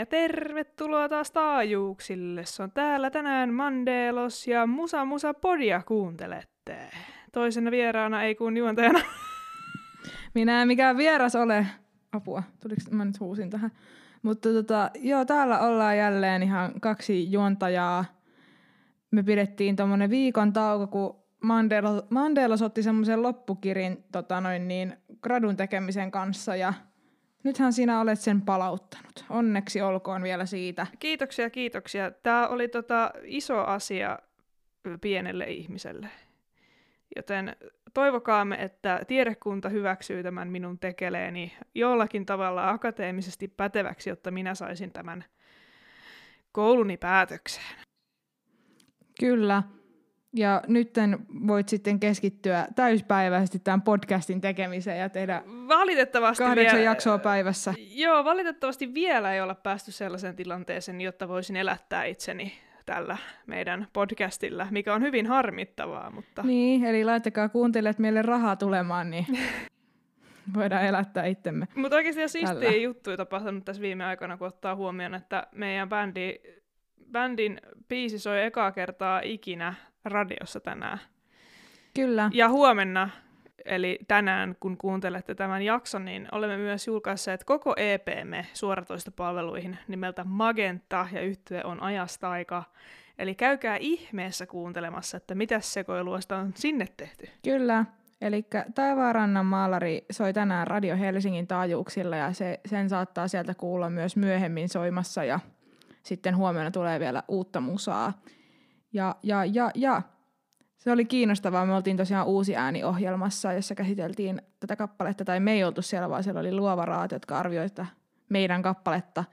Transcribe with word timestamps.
Ja 0.00 0.06
tervetuloa 0.06 1.08
taas 1.08 1.30
taajuuksille. 1.30 2.44
Se 2.44 2.62
on 2.62 2.70
täällä 2.70 3.10
tänään 3.10 3.54
Mandelos 3.54 4.48
ja 4.48 4.66
Musa 4.66 5.04
Musa 5.04 5.34
Podia 5.34 5.82
kuuntelette. 5.86 6.90
Toisena 7.32 7.70
vieraana 7.70 8.22
ei 8.22 8.34
kun 8.34 8.56
juontajana. 8.56 9.00
Minä 10.34 10.62
en 10.62 10.68
mikään 10.68 10.96
vieras 10.96 11.36
ole. 11.36 11.66
Apua, 12.12 12.42
tuliko 12.60 12.80
mä 12.90 13.04
nyt 13.04 13.20
huusin 13.20 13.50
tähän. 13.50 13.70
Mutta 14.22 14.48
tota, 14.48 14.90
joo, 14.98 15.24
täällä 15.24 15.58
ollaan 15.60 15.98
jälleen 15.98 16.42
ihan 16.42 16.72
kaksi 16.80 17.32
juontajaa. 17.32 18.04
Me 19.10 19.22
pidettiin 19.22 19.76
tuommoinen 19.76 20.10
viikon 20.10 20.52
tauko, 20.52 20.86
kun 20.86 21.22
Mandela, 21.42 22.06
Mandela 22.10 22.54
otti 22.64 22.82
semmoisen 22.82 23.22
loppukirin 23.22 24.04
tota 24.12 24.40
noin 24.40 24.68
niin, 24.68 24.96
gradun 25.22 25.56
tekemisen 25.56 26.10
kanssa 26.10 26.56
ja 26.56 26.74
nythän 27.42 27.72
sinä 27.72 28.00
olet 28.00 28.20
sen 28.20 28.42
palauttanut. 28.42 29.24
Onneksi 29.30 29.82
olkoon 29.82 30.22
vielä 30.22 30.46
siitä. 30.46 30.86
Kiitoksia, 30.98 31.50
kiitoksia. 31.50 32.10
Tämä 32.10 32.48
oli 32.48 32.68
tota 32.68 33.10
iso 33.24 33.64
asia 33.64 34.18
pienelle 35.00 35.44
ihmiselle. 35.44 36.08
Joten 37.16 37.56
toivokaamme, 37.94 38.56
että 38.56 39.00
tiedekunta 39.08 39.68
hyväksyy 39.68 40.22
tämän 40.22 40.48
minun 40.48 40.78
tekeleeni 40.78 41.56
jollakin 41.74 42.26
tavalla 42.26 42.70
akateemisesti 42.70 43.48
päteväksi, 43.48 44.10
jotta 44.10 44.30
minä 44.30 44.54
saisin 44.54 44.92
tämän 44.92 45.24
kouluni 46.52 46.96
päätökseen. 46.96 47.76
Kyllä. 49.20 49.62
Ja 50.36 50.62
nyt 50.68 50.94
voit 51.46 51.68
sitten 51.68 52.00
keskittyä 52.00 52.66
täyspäiväisesti 52.74 53.58
tämän 53.58 53.82
podcastin 53.82 54.40
tekemiseen 54.40 54.98
ja 54.98 55.08
tehdä 55.08 55.42
valitettavasti 55.68 56.44
kahdeksan 56.44 56.76
vielä, 56.78 56.90
jaksoa 56.90 57.18
päivässä. 57.18 57.74
Joo, 57.78 58.24
valitettavasti 58.24 58.94
vielä 58.94 59.34
ei 59.34 59.40
olla 59.40 59.54
päästy 59.54 59.92
sellaiseen 59.92 60.36
tilanteeseen, 60.36 61.00
jotta 61.00 61.28
voisin 61.28 61.56
elättää 61.56 62.04
itseni 62.04 62.52
tällä 62.86 63.16
meidän 63.46 63.86
podcastilla, 63.92 64.66
mikä 64.70 64.94
on 64.94 65.02
hyvin 65.02 65.26
harmittavaa. 65.26 66.10
Mutta... 66.10 66.42
Niin, 66.42 66.84
eli 66.84 67.04
laittakaa 67.04 67.48
kuuntelijat 67.48 67.98
meille 67.98 68.22
rahaa 68.22 68.56
tulemaan, 68.56 69.10
niin 69.10 69.26
voidaan 70.54 70.84
elättää 70.86 71.26
itsemme. 71.26 71.68
Mutta 71.74 71.96
oikeasti 71.96 72.28
siistiä 72.28 72.76
juttuja 72.76 73.16
tapahtunut 73.16 73.64
tässä 73.64 73.82
viime 73.82 74.04
aikoina, 74.04 74.36
kun 74.36 74.46
ottaa 74.46 74.76
huomioon, 74.76 75.14
että 75.14 75.46
meidän 75.52 75.88
bändi, 75.88 76.34
bändin 77.12 77.60
biisi 77.88 78.18
soi 78.18 78.42
ekaa 78.42 78.72
kertaa 78.72 79.20
ikinä 79.24 79.74
radiossa 80.04 80.60
tänään. 80.60 80.98
Kyllä. 81.94 82.30
Ja 82.34 82.48
huomenna, 82.48 83.10
eli 83.64 83.98
tänään, 84.08 84.56
kun 84.60 84.76
kuuntelette 84.76 85.34
tämän 85.34 85.62
jakson, 85.62 86.04
niin 86.04 86.28
olemme 86.32 86.56
myös 86.56 86.86
julkaisseet 86.86 87.44
koko 87.44 87.74
EPmme 87.76 88.46
suoratoistopalveluihin 88.52 89.78
nimeltä 89.88 90.24
Magenta, 90.24 91.06
ja 91.12 91.20
yhtye 91.20 91.64
on 91.64 91.82
ajasta 91.82 92.30
aika. 92.30 92.62
Eli 93.18 93.34
käykää 93.34 93.76
ihmeessä 93.76 94.46
kuuntelemassa, 94.46 95.16
että 95.16 95.34
mitä 95.34 95.60
sekoiluista 95.60 96.36
on 96.36 96.52
sinne 96.54 96.86
tehty. 96.96 97.28
Kyllä. 97.44 97.84
Eli 98.20 98.46
Taivaarannan 98.74 99.46
maalari 99.46 100.04
soi 100.10 100.32
tänään 100.32 100.66
Radio 100.66 100.96
Helsingin 100.96 101.46
taajuuksilla 101.46 102.16
ja 102.16 102.32
se, 102.32 102.60
sen 102.66 102.88
saattaa 102.88 103.28
sieltä 103.28 103.54
kuulla 103.54 103.90
myös 103.90 104.16
myöhemmin 104.16 104.68
soimassa 104.68 105.24
ja 105.24 105.40
sitten 106.02 106.36
huomenna 106.36 106.70
tulee 106.70 107.00
vielä 107.00 107.22
uutta 107.28 107.60
musaa. 107.60 108.12
Ja, 108.92 109.16
ja, 109.22 109.44
ja, 109.44 109.70
ja. 109.74 110.02
Se 110.78 110.92
oli 110.92 111.04
kiinnostavaa. 111.04 111.66
Me 111.66 111.74
oltiin 111.74 111.96
tosiaan 111.96 112.26
uusi 112.26 112.56
ääniohjelmassa, 112.56 113.52
jossa 113.52 113.74
käsiteltiin 113.74 114.42
tätä 114.60 114.76
kappaletta, 114.76 115.24
tai 115.24 115.40
me 115.40 115.52
ei 115.52 115.64
oltu 115.64 115.82
siellä, 115.82 116.10
vaan 116.10 116.24
siellä 116.24 116.40
oli 116.40 116.52
luova 116.52 116.84
raat, 116.84 117.12
jotka 117.12 117.38
arvioivat 117.38 117.80
meidän 118.28 118.62
kappaletta. 118.62 119.24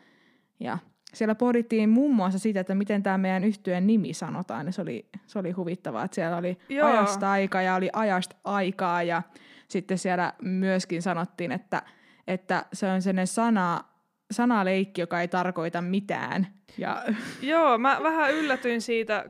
Ja 0.60 0.78
siellä 1.14 1.36
pohdittiin 1.36 1.90
muun 1.90 2.16
muassa 2.16 2.40
sitä, 2.40 2.60
että 2.60 2.76
miten 2.76 3.04
tämä 3.04 3.18
meidän 3.18 3.44
yhtyeen 3.44 3.88
nimi 3.88 4.14
sanotaan, 4.14 4.66
ja 4.66 4.72
se 4.72 4.82
oli, 4.82 5.10
se 5.28 5.40
oli 5.40 5.52
huvittavaa, 5.52 6.04
että 6.04 6.16
siellä 6.16 6.38
oli 6.38 6.58
Joo. 6.70 6.88
ajasta 6.88 7.32
aika 7.32 7.62
ja 7.62 7.76
oli 7.76 7.90
ajasta 7.94 8.36
aikaa, 8.44 9.04
ja 9.04 9.22
sitten 9.68 9.98
siellä 9.98 10.34
myöskin 10.42 11.02
sanottiin, 11.02 11.52
että, 11.52 11.82
että 12.28 12.66
se 12.74 12.92
on 12.92 13.02
sellainen 13.02 13.28
sana, 13.28 13.84
sanaleikki, 14.32 15.02
joka 15.02 15.22
ei 15.22 15.28
tarkoita 15.28 15.82
mitään. 15.82 16.48
Ja... 16.78 17.04
Joo, 17.42 17.78
mä 17.78 18.00
vähän 18.04 18.34
yllätyin 18.34 18.82
siitä, 18.82 19.30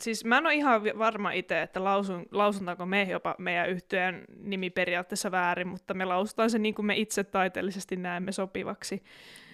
siis 0.00 0.24
mä 0.24 0.38
en 0.38 0.46
ole 0.46 0.54
ihan 0.54 0.82
varma 0.98 1.32
itse, 1.32 1.62
että 1.62 1.84
lausun, 1.84 2.26
lausuntaanko 2.30 2.86
me 2.86 3.02
jopa 3.02 3.34
meidän 3.38 3.70
yhtyeen 3.70 4.24
nimi 4.38 4.70
periaatteessa 4.70 5.30
väärin, 5.30 5.68
mutta 5.68 5.94
me 5.94 6.04
lausutaan 6.04 6.50
se 6.50 6.58
niin 6.58 6.74
kuin 6.74 6.86
me 6.86 6.96
itse 6.96 7.24
taiteellisesti 7.24 7.96
näemme 7.96 8.32
sopivaksi. 8.32 9.02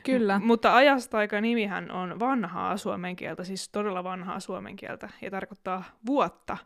Kyllä. 0.04 0.38
M- 0.38 0.43
mutta 0.43 0.75
ajasta 0.75 1.19
aika 1.19 1.41
nimihän 1.41 1.91
on 1.91 2.21
vanhaa 2.21 2.76
suomen 2.76 3.16
kieltä, 3.16 3.44
siis 3.44 3.69
todella 3.69 4.04
vanhaa 4.04 4.41
suomen 4.41 4.76
kieltä, 4.76 5.09
ja 5.22 5.31
tarkoittaa 5.31 5.84
vuotta. 6.06 6.56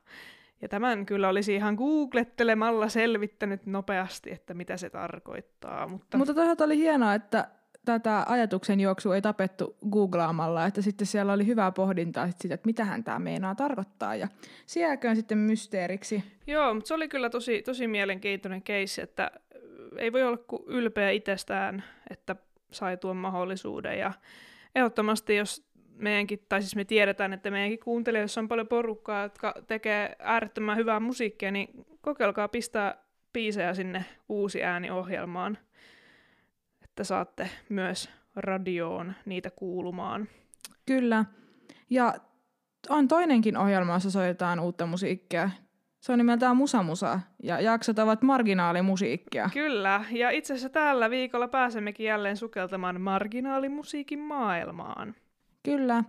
Ja 0.62 0.68
tämän 0.68 1.06
kyllä 1.06 1.28
olisi 1.28 1.54
ihan 1.54 1.74
googlettelemalla 1.74 2.88
selvittänyt 2.88 3.66
nopeasti, 3.66 4.30
että 4.30 4.54
mitä 4.54 4.76
se 4.76 4.90
tarkoittaa. 4.90 5.88
Mutta, 5.88 6.18
mutta 6.18 6.34
toisaalta 6.34 6.64
oli 6.64 6.76
hienoa, 6.76 7.14
että 7.14 7.48
tätä 7.84 8.24
ajatuksen 8.28 8.80
juoksua 8.80 9.14
ei 9.14 9.22
tapettu 9.22 9.76
googlaamalla, 9.90 10.66
että 10.66 10.82
sitten 10.82 11.06
siellä 11.06 11.32
oli 11.32 11.46
hyvää 11.46 11.72
pohdintaa 11.72 12.28
siitä, 12.38 12.54
että 12.54 12.66
mitähän 12.66 13.04
tämä 13.04 13.18
meinaa 13.18 13.54
tarkoittaa, 13.54 14.14
ja 14.14 14.28
sielläköön 14.66 15.16
sitten 15.16 15.38
mysteeriksi. 15.38 16.24
Joo, 16.46 16.74
mutta 16.74 16.88
se 16.88 16.94
oli 16.94 17.08
kyllä 17.08 17.30
tosi, 17.30 17.62
tosi 17.62 17.86
mielenkiintoinen 17.86 18.62
keissi, 18.62 19.02
että 19.02 19.30
ei 19.96 20.12
voi 20.12 20.22
olla 20.22 20.36
kuin 20.36 20.62
ylpeä 20.66 21.10
itsestään, 21.10 21.84
että 22.10 22.36
sai 22.70 22.96
tuon 22.96 23.16
mahdollisuuden, 23.16 23.98
ja 23.98 24.12
ehdottomasti 24.74 25.36
jos 25.36 25.72
meidänkin, 25.96 26.44
tai 26.48 26.62
siis 26.62 26.76
me 26.76 26.84
tiedetään, 26.84 27.32
että 27.32 27.50
meidänkin 27.50 27.78
kuuntelijoissa 27.78 28.40
on 28.40 28.48
paljon 28.48 28.68
porukkaa, 28.68 29.22
jotka 29.22 29.54
tekee 29.66 30.16
äärettömän 30.18 30.76
hyvää 30.76 31.00
musiikkia, 31.00 31.50
niin 31.50 31.84
kokeilkaa 32.00 32.48
pistää 32.48 32.94
biisejä 33.32 33.74
sinne 33.74 34.04
uusi 34.28 34.64
ääniohjelmaan 34.64 35.58
että 36.92 37.04
saatte 37.04 37.50
myös 37.68 38.10
radioon 38.36 39.14
niitä 39.26 39.50
kuulumaan. 39.50 40.28
Kyllä. 40.86 41.24
Ja 41.90 42.14
on 42.88 43.08
toinenkin 43.08 43.56
ohjelma, 43.56 43.94
jossa 43.94 44.10
soitetaan 44.10 44.60
uutta 44.60 44.86
musiikkia. 44.86 45.50
Se 46.00 46.12
on 46.12 46.18
nimeltään 46.18 46.56
Musa 46.56 46.82
Musa, 46.82 47.20
ja 47.42 47.60
jaksot 47.60 47.98
ovat 47.98 48.22
marginaalimusiikkia. 48.22 49.50
Kyllä, 49.52 50.04
ja 50.10 50.30
itse 50.30 50.52
asiassa 50.52 50.68
tällä 50.68 51.10
viikolla 51.10 51.48
pääsemmekin 51.48 52.06
jälleen 52.06 52.36
sukeltamaan 52.36 53.00
marginaalimusiikin 53.00 54.18
maailmaan. 54.18 55.14
Kyllä. 55.62 56.04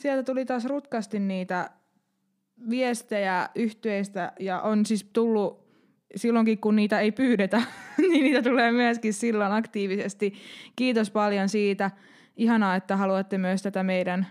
Sieltä 0.00 0.22
tuli 0.22 0.44
taas 0.44 0.64
rutkasti 0.64 1.18
niitä 1.20 1.70
viestejä 2.70 3.48
yhtyeistä, 3.54 4.32
ja 4.40 4.60
on 4.60 4.86
siis 4.86 5.10
tullut 5.12 5.67
silloinkin, 6.16 6.58
kun 6.58 6.76
niitä 6.76 7.00
ei 7.00 7.12
pyydetä, 7.12 7.62
niin 8.10 8.24
niitä 8.24 8.42
tulee 8.42 8.72
myöskin 8.72 9.12
silloin 9.12 9.52
aktiivisesti. 9.52 10.34
Kiitos 10.76 11.10
paljon 11.10 11.48
siitä. 11.48 11.90
Ihanaa, 12.36 12.76
että 12.76 12.96
haluatte 12.96 13.38
myös 13.38 13.62
tätä 13.62 13.82
meidän 13.82 14.26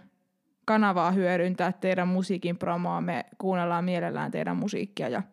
kanavaa 0.65 1.11
hyödyntää 1.11 1.71
teidän 1.71 2.07
musiikin 2.07 2.57
promoa. 2.57 3.01
Me 3.01 3.25
kuunnellaan 3.37 3.85
mielellään 3.85 4.31
teidän 4.31 4.57
musiikkia 4.57 5.09
ja 5.09 5.23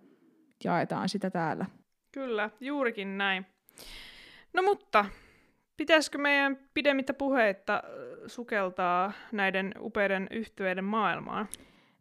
jaetaan 0.64 1.08
sitä 1.08 1.31
täällä. 1.31 1.67
Kyllä, 2.12 2.50
juurikin 2.61 3.19
näin. 3.19 3.46
No 4.52 4.62
mutta, 4.62 5.05
pitäisikö 5.76 6.19
meidän 6.19 6.58
pidemmittä 6.75 7.14
puheitta 7.14 7.82
sukeltaa 8.26 9.12
näiden 9.32 9.75
upeiden 9.81 10.26
yhtyeiden 10.31 10.85
maailmaan? 10.85 11.49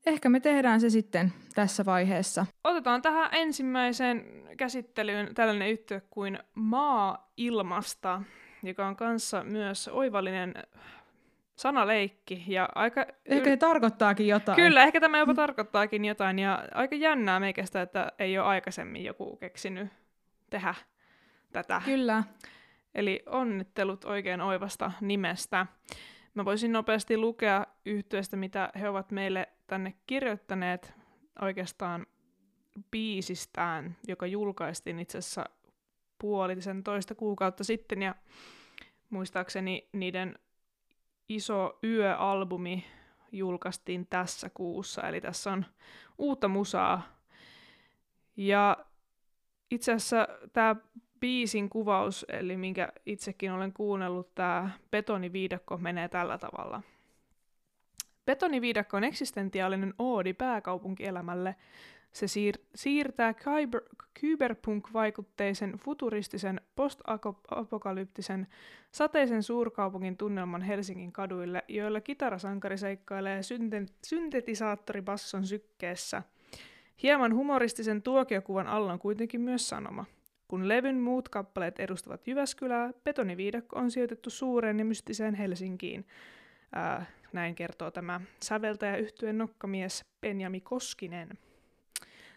Ehkä 0.06 0.30
me 0.30 0.40
tehdään 0.40 0.82
se 0.82 0.90
sitten 0.90 1.34
tässä 1.56 1.86
vaiheessa. 1.86 2.46
Otetaan 2.64 3.02
tähän 3.02 3.30
ensimmäiseen 3.32 4.26
käsittelyyn 4.58 5.36
tällainen 5.36 5.70
yhtiö 5.70 6.02
kuin 6.10 6.40
Maa-ilmasta, 6.56 8.22
joka 8.64 8.88
on 8.88 8.96
kanssa 8.96 9.44
myös 9.44 9.88
oivallinen 9.88 10.54
sanaleikki. 11.56 12.44
Ja 12.48 12.70
aika... 12.76 13.06
Ehkä 13.26 13.50
se 13.50 13.58
tarkoittaakin 13.58 14.28
jotain. 14.28 14.56
Kyllä, 14.56 14.84
ehkä 14.84 15.00
tämä 15.00 15.18
jopa 15.18 15.34
tarkoittaakin 15.34 16.06
jotain. 16.06 16.40
Ja 16.40 16.64
aika 16.74 16.96
jännää 16.96 17.40
meikästä, 17.40 17.82
että 17.82 18.12
ei 18.20 18.38
ole 18.38 18.48
aikaisemmin 18.48 19.04
joku 19.04 19.36
keksinyt 19.36 19.88
tehdä 20.50 20.76
tätä. 21.52 21.82
Kyllä. 21.86 22.24
Eli 22.96 23.24
onnittelut 23.26 24.06
oikein 24.06 24.42
oivasta 24.42 24.92
nimestä. 25.02 25.66
Mä 26.34 26.46
voisin 26.46 26.72
nopeasti 26.72 27.18
lukea 27.18 27.66
yhtyeestä, 27.86 28.38
mitä 28.38 28.70
he 28.80 28.90
ovat 28.90 29.12
meille 29.12 29.50
tänne 29.68 29.94
kirjoittaneet 30.08 30.94
oikeastaan 31.42 32.06
biisistään, 32.92 33.98
joka 34.08 34.28
julkaistiin 34.28 35.00
itse 35.00 35.18
asiassa 35.18 35.46
puolisen 36.20 36.84
toista 36.84 37.16
kuukautta 37.16 37.64
sitten, 37.64 38.02
ja 38.02 38.16
muistaakseni 39.10 39.90
niiden 39.92 40.40
iso 41.30 41.80
yöalbumi 41.84 42.86
julkaistiin 43.32 44.08
tässä 44.08 44.50
kuussa, 44.54 45.02
eli 45.02 45.22
tässä 45.22 45.52
on 45.52 45.66
uutta 46.18 46.48
musaa. 46.48 47.02
Ja 48.38 48.86
itse 49.72 49.94
asiassa 49.94 50.28
tämä 50.54 50.76
biisin 51.24 51.70
kuvaus, 51.70 52.26
eli 52.30 52.58
minkä 52.58 52.90
itsekin 53.06 53.52
olen 53.52 53.74
kuunnellut, 53.74 54.36
tämä 54.36 54.70
betoniviidakko 54.92 55.78
menee 55.78 56.10
tällä 56.10 56.38
tavalla. 56.38 56.82
Betoniviidakko 58.26 58.98
on 58.98 59.04
eksistentiaalinen 59.04 59.94
oodi 60.00 60.34
pääkaupunkielämälle. 60.34 61.56
Se 62.12 62.26
siir- 62.26 62.62
siirtää 62.76 63.32
kyber- 63.32 64.06
kyberpunk-vaikutteisen, 64.22 65.74
futuristisen, 65.78 66.62
post-apokalyptisen, 66.76 68.48
sateisen 68.92 69.44
suurkaupungin 69.44 70.18
tunnelman 70.18 70.62
Helsingin 70.62 71.12
kaduille, 71.12 71.64
joilla 71.68 72.02
kitarasankari 72.02 72.78
seikkailee 72.78 73.42
synte- 73.42 73.94
syntetisaattoribasson 74.06 75.48
sykkeessä. 75.48 76.24
Hieman 77.04 77.36
humoristisen 77.36 78.02
tuokiokuvan 78.02 78.68
alla 78.68 78.94
on 78.94 79.00
kuitenkin 79.00 79.42
myös 79.42 79.70
sanoma– 79.70 80.06
kun 80.48 80.68
levyn 80.68 81.00
muut 81.00 81.30
kappaleet 81.30 81.80
edustavat 81.80 82.28
Jyväskylää, 82.28 82.92
betoniviidakko 83.04 83.80
on 83.80 83.92
sijoitettu 83.92 84.30
suureen 84.30 84.80
ja 84.80 84.86
mystiseen 84.86 85.36
Helsinkiin. 85.36 86.06
Ää, 86.76 87.06
näin 87.34 87.56
kertoo 87.56 87.92
tämä 87.92 88.22
säveltäjä 88.44 88.98
yhtyeen 88.98 89.38
nokkamies 89.38 90.06
Benjami 90.22 90.62
Koskinen. 90.62 91.30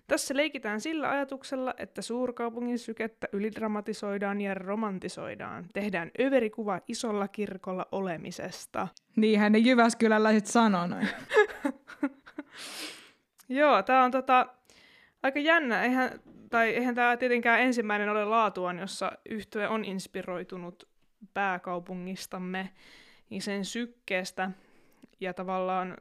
Tässä 0.06 0.36
leikitään 0.36 0.80
sillä 0.80 1.10
ajatuksella, 1.10 1.74
että 1.78 2.02
suurkaupungin 2.02 2.78
sykettä 2.78 3.28
ylidramatisoidaan 3.32 4.40
ja 4.40 4.54
romantisoidaan. 4.54 5.66
Tehdään 5.72 6.10
överikuva 6.20 6.80
isolla 6.88 7.28
kirkolla 7.28 7.86
olemisesta. 7.92 8.88
Niinhän 9.16 9.52
ne 9.52 9.58
Jyväskyläläiset 9.58 10.46
sanoo 10.46 10.86
noin. 10.86 11.08
Joo, 13.48 13.82
tää 13.82 14.04
on 14.04 14.10
tota, 14.10 14.46
aika 15.22 15.38
jännä. 15.38 15.82
Eihän 15.82 16.20
tai 16.50 16.68
eihän 16.68 16.94
tämä 16.94 17.16
tietenkään 17.16 17.60
ensimmäinen 17.60 18.08
ole 18.08 18.24
laatuaan, 18.24 18.78
jossa 18.78 19.12
yhtye 19.30 19.68
on 19.68 19.84
inspiroitunut 19.84 20.88
pääkaupungistamme 21.34 22.72
niin 23.30 23.42
sen 23.42 23.64
sykkeestä. 23.64 24.50
Ja 25.20 25.34
tavallaan 25.34 25.96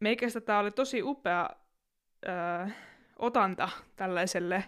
meikästä 0.00 0.40
tämä 0.40 0.58
oli 0.58 0.70
tosi 0.70 1.02
upea 1.02 1.50
ö, 2.26 2.70
otanta 3.18 3.68
tällaiselle 3.96 4.64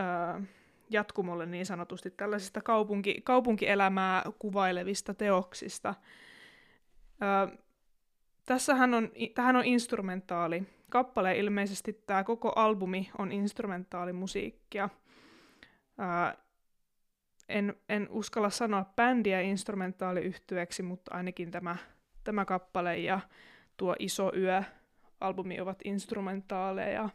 ö, 0.00 0.04
jatkumolle 0.90 1.46
niin 1.46 1.66
sanotusti, 1.66 2.10
tällaisista 2.10 2.60
kaupunki, 2.60 3.20
kaupunkielämää 3.24 4.22
kuvailevista 4.38 5.14
teoksista. 5.14 5.94
Ö, 7.22 7.56
tässähän 8.46 8.94
on, 8.94 9.10
tähän 9.34 9.56
on 9.56 9.64
instrumentaali 9.64 10.62
kappale 10.92 11.38
ilmeisesti 11.38 11.92
tämä 11.92 12.24
koko 12.24 12.52
albumi 12.56 13.10
on 13.18 13.32
instrumentaalimusiikkia. 13.32 14.88
Ää, 15.98 16.36
en, 17.48 17.76
en 17.88 18.08
uskalla 18.10 18.50
sanoa 18.50 18.92
bändiä 18.96 19.40
instrumentaaliyhtyeeksi, 19.40 20.82
mutta 20.82 21.14
ainakin 21.14 21.50
tämä, 21.50 21.76
tämä 22.24 22.44
kappale 22.44 22.98
ja 22.98 23.20
tuo 23.76 23.96
Iso 23.98 24.32
yö 24.36 24.62
albumi 25.20 25.60
ovat 25.60 25.78
instrumentaaleja 25.84 27.08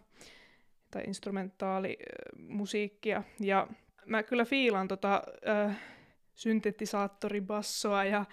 tai 0.92 1.04
instrumentaalimusiikkia. 1.08 3.24
Ja 3.40 3.68
mä 4.06 4.24
kyllä 4.24 4.46
fiilan 4.46 4.88
tota 4.88 5.24
äh, 5.48 5.80
syntetisaattoribassoa 6.36 8.06
ja 8.06 8.26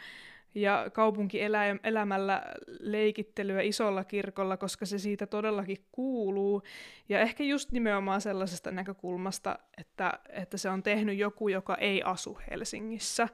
ja 0.55 0.91
kaupunkielämällä 0.93 2.43
leikittelyä 2.81 3.61
isolla 3.63 4.05
kirkolla, 4.05 4.57
koska 4.57 4.87
se 4.87 4.99
siitä 4.99 5.27
todellakin 5.27 5.87
kuuluu. 5.93 6.63
Ja 7.09 7.21
ehkä 7.21 7.45
just 7.45 7.73
nimenomaan 7.73 8.21
sellaisesta 8.21 8.71
näkökulmasta, 8.71 9.59
että, 9.79 10.19
että 10.29 10.57
se 10.57 10.71
on 10.71 10.83
tehnyt 10.83 11.19
joku, 11.19 11.49
joka 11.49 11.75
ei 11.75 12.03
asu 12.03 12.39
Helsingissä. 12.51 13.29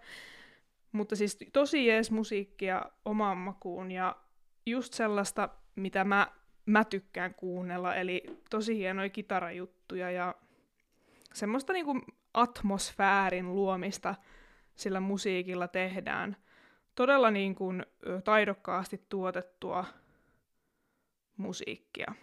Mutta 0.93 1.17
siis 1.17 1.38
tosi 1.52 1.87
jees 1.87 2.11
musiikkia 2.11 2.82
omaan 3.05 3.37
makuun 3.37 3.90
ja 3.90 4.17
just 4.67 4.93
sellaista, 4.93 5.49
mitä 5.76 6.05
mä, 6.05 6.32
mä 6.67 6.84
tykkään 6.84 7.34
kuunnella, 7.34 7.94
eli 7.94 8.25
tosi 8.50 8.76
hienoja 8.76 9.08
kitarajuttuja 9.08 10.11
ja 10.11 10.34
semmoista 11.34 11.72
niinku 11.72 12.00
atmosfäärin 12.34 13.55
luomista 13.55 14.14
sillä 14.75 15.00
musiikilla 15.00 15.69
tehdään– 15.69 16.37
todella 16.95 17.31
niin 17.31 17.55
kuin, 17.55 17.87
taidokkaasti 18.25 19.01
tuotettua 19.09 19.85
musiikkia. 21.37 22.15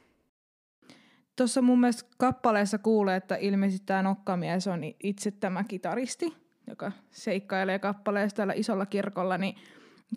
Tuossa 1.36 1.62
mun 1.62 1.80
mielestä 1.80 2.10
kappaleessa 2.18 2.78
kuulee, 2.78 3.16
että 3.16 3.36
ilmeisesti 3.36 3.86
tämä 3.86 4.02
nokkamies 4.02 4.68
on 4.68 4.81
itse 5.04 5.31
tämä 5.31 5.64
kitaristi, 5.64 6.34
joka 6.68 6.92
seikkailee 7.12 7.80
kappaleessa 7.80 8.36
täällä 8.36 8.54
isolla 8.54 8.86
kirkolla, 8.86 9.38
niin 9.38 9.56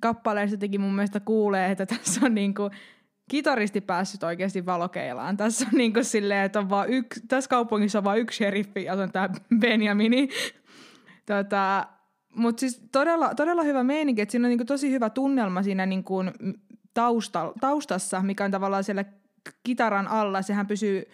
kappaleessa 0.00 0.56
teki 0.56 0.78
mun 0.78 0.94
mielestä 0.94 1.20
kuulee, 1.20 1.70
että 1.70 1.86
tässä 1.86 2.20
on 2.26 2.34
niinku 2.34 2.70
kitaristi 3.30 3.80
päässyt 3.80 4.22
oikeasti 4.22 4.66
valokeilaan. 4.66 5.36
Tässä 5.36 5.66
on 5.72 5.78
niinku 5.78 6.04
silleen, 6.04 6.44
että 6.44 6.58
on 6.58 6.70
vaan 6.70 6.88
yksi, 6.88 7.20
tässä 7.28 7.50
kaupungissa 7.50 7.98
on 7.98 8.04
vain 8.04 8.20
yksi 8.20 8.36
sheriffi 8.36 8.84
ja 8.84 8.96
se 8.96 9.02
on 9.02 9.12
tämä 9.12 9.28
Benjamini. 9.58 10.28
tota, 11.26 11.86
mutta 12.34 12.60
siis 12.60 12.82
todella, 12.92 13.34
todella 13.34 13.62
hyvä 13.62 13.84
meininki, 13.84 14.22
että 14.22 14.32
siinä 14.32 14.46
on 14.46 14.50
niinku 14.50 14.64
tosi 14.64 14.90
hyvä 14.90 15.10
tunnelma 15.10 15.62
siinä 15.62 15.86
niinku 15.86 16.16
tausta, 16.94 17.52
taustassa, 17.60 18.22
mikä 18.22 18.44
on 18.44 18.50
tavallaan 18.50 18.84
siellä 18.84 19.04
kitaran 19.62 20.08
alla. 20.08 20.42
Sehän 20.42 20.66
pysyy 20.66 21.04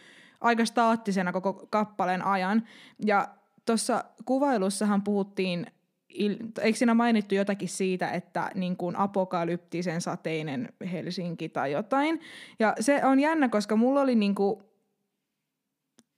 aika 0.40 0.64
staattisena 0.64 1.32
koko 1.32 1.66
kappaleen 1.70 2.24
ajan. 2.24 2.62
Ja 3.06 3.28
tuossa 3.66 4.04
kuvailussahan 4.24 5.02
puhuttiin, 5.02 5.66
eikö 6.60 6.78
siinä 6.78 6.94
mainittu 6.94 7.34
jotakin 7.34 7.68
siitä, 7.68 8.10
että 8.10 8.50
niin 8.54 8.76
kuin 8.76 8.96
apokalyptisen 8.96 10.00
sateinen 10.00 10.68
Helsinki 10.92 11.48
tai 11.48 11.72
jotain. 11.72 12.20
Ja 12.58 12.74
se 12.80 13.04
on 13.04 13.20
jännä, 13.20 13.48
koska 13.48 13.76
mulla 13.76 14.00
oli 14.00 14.14
niin 14.14 14.34
kuin 14.34 14.60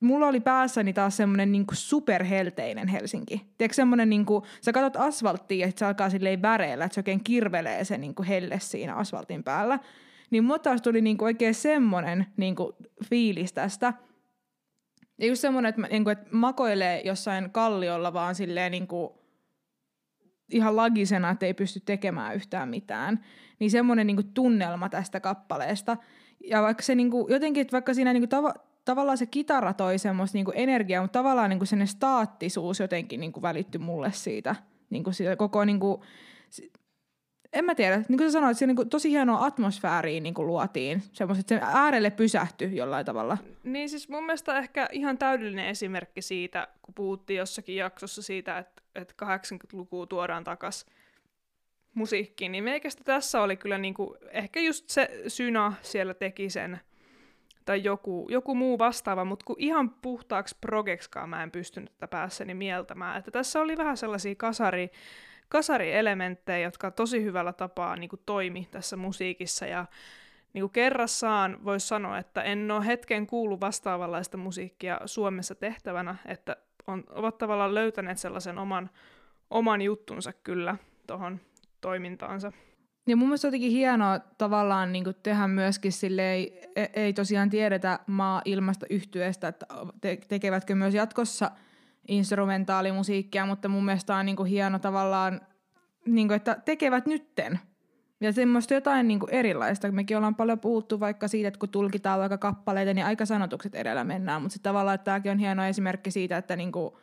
mulla 0.00 0.26
oli 0.26 0.40
päässäni 0.40 0.92
taas 0.92 1.16
semmoinen 1.16 1.52
niinku 1.52 1.74
superhelteinen 1.74 2.88
Helsinki. 2.88 3.46
Tiedätkö 3.58 3.74
semmoinen, 3.74 4.10
niinku, 4.10 4.42
sä 4.60 4.72
katsot 4.72 4.96
asfalttia 4.96 5.66
ja 5.66 5.72
se 5.76 5.84
alkaa 5.84 6.10
silleen 6.10 6.42
väreillä, 6.42 6.84
että 6.84 6.94
se 6.94 6.98
oikein 7.00 7.24
kirvelee 7.24 7.84
se 7.84 7.98
niinku 7.98 8.24
helle 8.28 8.58
siinä 8.60 8.94
asfaltin 8.94 9.44
päällä. 9.44 9.78
Niin 10.30 10.44
mulla 10.44 10.58
taas 10.58 10.82
tuli 10.82 11.00
niinku 11.00 11.24
oikein 11.24 11.54
semmoinen 11.54 12.26
niinku 12.36 12.76
fiilis 13.10 13.52
tästä. 13.52 13.92
Ja 15.18 15.26
just 15.26 15.40
semmoinen, 15.40 15.68
että, 15.68 15.82
niinku, 15.90 16.10
että 16.10 16.26
makoilee 16.32 17.02
jossain 17.04 17.50
kalliolla 17.50 18.12
vaan 18.12 18.34
silleen 18.34 18.72
niinku, 18.72 19.18
ihan 20.52 20.76
lagisena, 20.76 21.30
että 21.30 21.46
ei 21.46 21.54
pysty 21.54 21.80
tekemään 21.80 22.34
yhtään 22.34 22.68
mitään. 22.68 23.24
Niin 23.58 23.70
semmoinen 23.70 24.06
niinku 24.06 24.22
tunnelma 24.22 24.88
tästä 24.88 25.20
kappaleesta. 25.20 25.96
Ja 26.44 26.62
vaikka 26.62 26.82
se 26.82 26.94
niinku, 26.94 27.26
jotenkin, 27.30 27.60
että 27.60 27.72
vaikka 27.72 27.94
siinä 27.94 28.12
niinku 28.12 28.36
tava- 28.36 28.67
tavallaan 28.92 29.18
se 29.18 29.26
kitara 29.26 29.74
toi 29.74 29.98
semmoista 29.98 30.36
niinku 30.36 30.52
energiaa, 30.54 31.02
mutta 31.02 31.18
tavallaan 31.18 31.50
niinku 31.50 31.66
sen 31.66 31.86
staattisuus 31.86 32.80
jotenkin 32.80 33.20
niinku 33.20 33.42
välittyi 33.42 33.78
mulle 33.78 34.12
siitä, 34.12 34.56
niinku 34.90 35.12
siitä 35.12 35.36
koko 35.36 35.64
niinku, 35.64 36.04
en 37.52 37.64
mä 37.64 37.74
tiedä, 37.74 37.96
niin 37.96 38.18
kuin 38.18 38.30
sä 38.30 38.32
sanoit, 38.32 38.58
se 38.58 38.66
niinku 38.66 38.84
tosi 38.84 39.10
hienoa 39.10 39.44
atmosfääriä 39.44 40.20
niinku 40.20 40.46
luotiin, 40.46 41.02
semmoiset, 41.12 41.48
se 41.48 41.60
äärelle 41.62 42.10
pysähtyi 42.10 42.76
jollain 42.76 43.06
tavalla. 43.06 43.38
Niin 43.64 43.88
siis 43.88 44.08
mun 44.08 44.26
mielestä 44.26 44.58
ehkä 44.58 44.88
ihan 44.92 45.18
täydellinen 45.18 45.66
esimerkki 45.66 46.22
siitä, 46.22 46.68
kun 46.82 46.94
puhuttiin 46.94 47.38
jossakin 47.38 47.76
jaksossa 47.76 48.22
siitä, 48.22 48.58
että, 48.58 48.82
että 48.94 49.14
80-lukua 49.24 50.06
tuodaan 50.06 50.44
takas 50.44 50.86
musiikkiin, 51.94 52.52
niin 52.52 52.64
meikästä 52.64 53.04
tässä 53.04 53.42
oli 53.42 53.56
kyllä 53.56 53.78
niinku, 53.78 54.16
ehkä 54.30 54.60
just 54.60 54.88
se 54.88 55.22
syna 55.26 55.72
siellä 55.82 56.14
teki 56.14 56.50
sen, 56.50 56.80
tai 57.68 57.84
joku, 57.84 58.26
joku 58.30 58.54
muu 58.54 58.78
vastaava, 58.78 59.24
mutta 59.24 59.44
kun 59.44 59.56
ihan 59.58 59.90
puhtaaksi 59.90 60.56
progekskaan 60.60 61.28
mä 61.28 61.42
en 61.42 61.50
pystynyt 61.50 61.92
tätä 61.92 62.08
päässäni 62.08 62.54
mieltämään. 62.54 63.18
Että 63.18 63.30
tässä 63.30 63.60
oli 63.60 63.76
vähän 63.76 63.96
sellaisia 63.96 64.34
kasari, 64.34 64.90
kasarielementtejä, 65.48 66.58
jotka 66.58 66.90
tosi 66.90 67.24
hyvällä 67.24 67.52
tapaa 67.52 67.96
niin 67.96 68.08
kuin 68.10 68.22
toimi 68.26 68.68
tässä 68.70 68.96
musiikissa 68.96 69.66
ja 69.66 69.86
niin 70.52 70.62
kuin 70.62 70.70
kerrassaan 70.70 71.64
voisi 71.64 71.86
sanoa, 71.86 72.18
että 72.18 72.42
en 72.42 72.70
ole 72.70 72.86
hetken 72.86 73.26
kuullut 73.26 73.60
vastaavanlaista 73.60 74.36
musiikkia 74.36 75.00
Suomessa 75.06 75.54
tehtävänä, 75.54 76.16
että 76.26 76.56
on, 76.86 77.04
ovat 77.10 77.38
tavallaan 77.38 77.74
löytäneet 77.74 78.18
sellaisen 78.18 78.58
oman, 78.58 78.90
oman 79.50 79.82
juttunsa 79.82 80.32
kyllä 80.32 80.76
tuohon 81.06 81.40
toimintaansa. 81.80 82.52
Ja 83.08 83.16
mun 83.16 83.28
mielestä 83.28 83.46
jotenkin 83.46 83.70
hienoa 83.70 84.18
tavallaan 84.38 84.92
niin 84.92 85.04
tehdä 85.22 85.48
myöskin 85.48 85.92
sille 85.92 86.32
ei, 86.32 86.62
ei 86.94 87.12
tosiaan 87.12 87.50
tiedetä 87.50 87.98
maa 88.06 88.42
ilmasta 88.44 88.86
yhtyeestä, 88.90 89.48
että 89.48 89.66
te, 90.00 90.18
tekevätkö 90.28 90.74
myös 90.74 90.94
jatkossa 90.94 91.50
instrumentaalimusiikkia, 92.08 93.46
mutta 93.46 93.68
mun 93.68 93.84
mielestä 93.84 94.16
on 94.16 94.26
niin 94.26 94.46
hieno 94.46 94.78
tavallaan, 94.78 95.40
niin 96.06 96.28
kuin, 96.28 96.36
että 96.36 96.56
tekevät 96.64 97.06
nytten. 97.06 97.60
Ja 98.20 98.32
semmoista 98.32 98.74
jotain 98.74 99.08
niin 99.08 99.20
erilaista. 99.28 99.92
Mekin 99.92 100.16
ollaan 100.16 100.34
paljon 100.34 100.60
puhuttu 100.60 101.00
vaikka 101.00 101.28
siitä, 101.28 101.48
että 101.48 101.58
kun 101.60 101.68
tulkitaan 101.68 102.20
vaikka 102.20 102.38
kappaleita, 102.38 102.94
niin 102.94 103.06
aika 103.06 103.26
sanotukset 103.26 103.74
edellä 103.74 104.04
mennään. 104.04 104.42
Mutta 104.42 104.52
sitten 104.52 104.70
tavallaan, 104.70 104.94
että 104.94 105.04
tämäkin 105.04 105.32
on 105.32 105.38
hieno 105.38 105.64
esimerkki 105.64 106.10
siitä, 106.10 106.36
että 106.36 106.56
niin 106.56 106.72
kuin, 106.72 106.94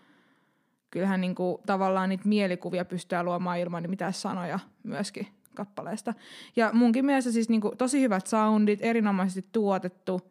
kyllähän 0.91 1.21
niin 1.21 1.35
kuin, 1.35 1.57
tavallaan 1.65 2.09
niitä 2.09 2.27
mielikuvia 2.27 2.85
pystyy 2.85 3.23
luomaan 3.23 3.59
ilman 3.59 3.83
niin 3.83 3.89
mitään 3.89 4.13
sanoja 4.13 4.59
myöskin 4.83 5.27
kappaleesta. 5.55 6.13
Ja 6.55 6.69
munkin 6.73 7.05
mielestä 7.05 7.31
siis 7.31 7.49
niin 7.49 7.61
kuin, 7.61 7.77
tosi 7.77 8.01
hyvät 8.01 8.27
soundit, 8.27 8.79
erinomaisesti 8.81 9.49
tuotettu. 9.51 10.21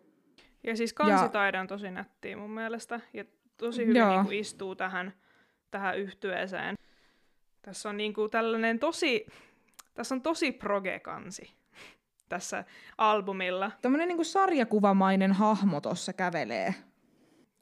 Ja 0.65 0.77
siis 0.77 0.93
kansitaide 0.93 1.61
on 1.61 1.67
tosi 1.67 1.91
nättiä 1.91 2.37
mun 2.37 2.51
mielestä. 2.51 3.01
Ja 3.13 3.25
tosi 3.57 3.87
hyvin 3.87 4.09
niin 4.09 4.25
kuin, 4.25 4.39
istuu 4.39 4.75
tähän, 4.75 5.13
tähän 5.71 5.99
yhtyeeseen. 5.99 6.75
Tässä 7.63 7.89
on 7.89 7.97
niin 7.97 8.15
kuin, 8.15 8.31
tällainen 8.31 8.79
tosi 8.79 9.27
tässä 9.95 10.15
on 10.15 10.23
tosi 10.23 10.53
proge-kansi 10.53 11.55
tässä 12.29 12.65
albumilla. 12.99 13.71
Tämmöinen 13.83 14.09
niinku 14.09 14.25
sarjakuvamainen 14.25 15.33
hahmo 15.33 15.81
tuossa 15.81 16.13
kävelee. 16.13 16.75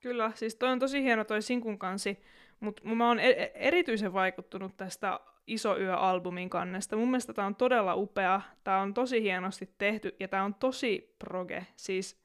Kyllä, 0.01 0.33
siis 0.35 0.55
toi 0.55 0.69
on 0.69 0.79
tosi 0.79 1.03
hieno 1.03 1.25
toi 1.25 1.43
Sinkun 1.43 1.79
kansi, 1.79 2.19
mutta 2.61 2.83
mä 2.85 3.09
oon 3.09 3.21
e- 3.21 3.53
erityisen 3.55 4.13
vaikuttunut 4.13 4.77
tästä 4.77 5.21
Iso 5.47 5.79
Yö-albumin 5.79 6.51
kannesta. 6.51 6.97
Mun 6.97 7.11
mielestä 7.11 7.33
tää 7.33 7.47
on 7.47 7.55
todella 7.55 7.95
upea, 7.95 8.41
tää 8.65 8.79
on 8.79 8.95
tosi 8.95 9.23
hienosti 9.23 9.71
tehty 9.79 10.17
ja 10.21 10.29
tää 10.29 10.45
on 10.45 10.55
tosi 10.55 11.15
proge. 11.19 11.67
Siis 11.77 12.23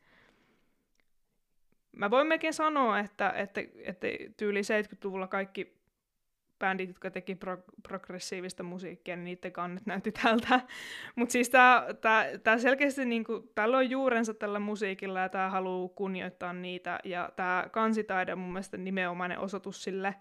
mä 1.92 2.12
voin 2.12 2.28
melkein 2.28 2.54
sanoa, 2.54 3.00
että, 3.00 3.30
että, 3.30 3.62
että 3.84 4.08
tyyli 4.38 4.62
70-luvulla 4.62 5.28
kaikki 5.28 5.78
bändit, 6.60 6.90
jotka 6.90 7.12
teki 7.12 7.36
pro- 7.36 7.64
progressiivista 7.84 8.64
musiikkia, 8.64 9.16
niin 9.16 9.24
niiden 9.24 9.52
kannet 9.52 9.86
näytti 9.86 10.12
tältä. 10.12 10.60
Mutta 11.16 11.32
siis 11.32 11.50
tämä 12.44 12.58
selkeästi, 12.58 13.06
niinku, 13.06 13.52
tällä 13.56 13.78
on 13.78 13.90
juurensa 13.90 14.34
tällä 14.34 14.60
musiikilla 14.60 15.20
ja 15.20 15.30
tämä 15.30 15.50
haluaa 15.50 15.90
kunnioittaa 15.90 16.54
niitä. 16.54 17.00
Ja 17.04 17.30
tämä 17.36 17.68
kansitaide 17.72 18.34
on 18.34 18.40
mun 18.40 18.54
mielestä 18.54 18.78
nimenomainen 18.78 19.40
osoitus 19.40 19.84
sille. 19.84 20.16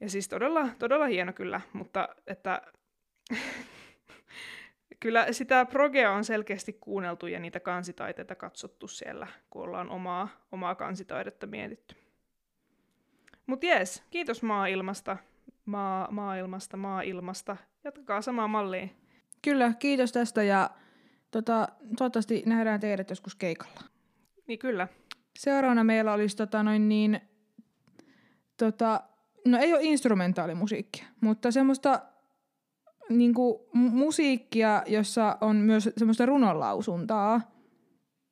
Ja 0.00 0.10
siis 0.10 0.28
todella, 0.28 0.68
todella 0.78 1.06
hieno 1.06 1.32
kyllä, 1.32 1.60
mutta 1.72 2.08
että 2.26 2.62
kyllä 5.00 5.32
sitä 5.32 5.64
progea 5.64 6.12
on 6.12 6.24
selkeästi 6.24 6.72
kuunneltu 6.72 7.26
ja 7.26 7.40
niitä 7.40 7.60
kansitaiteita 7.60 8.34
katsottu 8.34 8.88
siellä, 8.88 9.26
kun 9.50 9.62
ollaan 9.62 9.90
omaa, 9.90 10.28
omaa 10.52 10.74
kansitaidetta 10.74 11.46
mietitty. 11.46 11.96
Mutta 13.46 13.66
jees, 13.66 14.02
kiitos 14.10 14.42
maailmasta, 14.42 15.16
maa, 15.64 16.08
maailmasta, 16.10 16.76
maailmasta. 16.76 17.56
Jatkakaa 17.84 18.22
samaa 18.22 18.48
mallia. 18.48 18.88
Kyllä, 19.42 19.72
kiitos 19.78 20.12
tästä 20.12 20.42
ja 20.42 20.70
tota, 21.30 21.68
toivottavasti 21.98 22.42
nähdään 22.46 22.80
teidät 22.80 23.10
joskus 23.10 23.34
keikalla. 23.34 23.80
Niin 24.46 24.58
kyllä. 24.58 24.88
Seuraavana 25.38 25.84
meillä 25.84 26.12
olisi 26.12 26.36
tota, 26.36 26.62
noin 26.62 26.88
niin, 26.88 27.20
tota, 28.56 29.00
no 29.50 29.58
ei 29.58 29.74
ole 29.74 29.82
instrumentaalimusiikkia, 29.82 31.04
mutta 31.20 31.50
semmoista 31.50 32.02
niinku, 33.08 33.68
musiikkia, 33.74 34.82
jossa 34.86 35.38
on 35.40 35.56
myös 35.56 35.90
semmoista 35.96 36.26
runonlausuntaa 36.26 37.40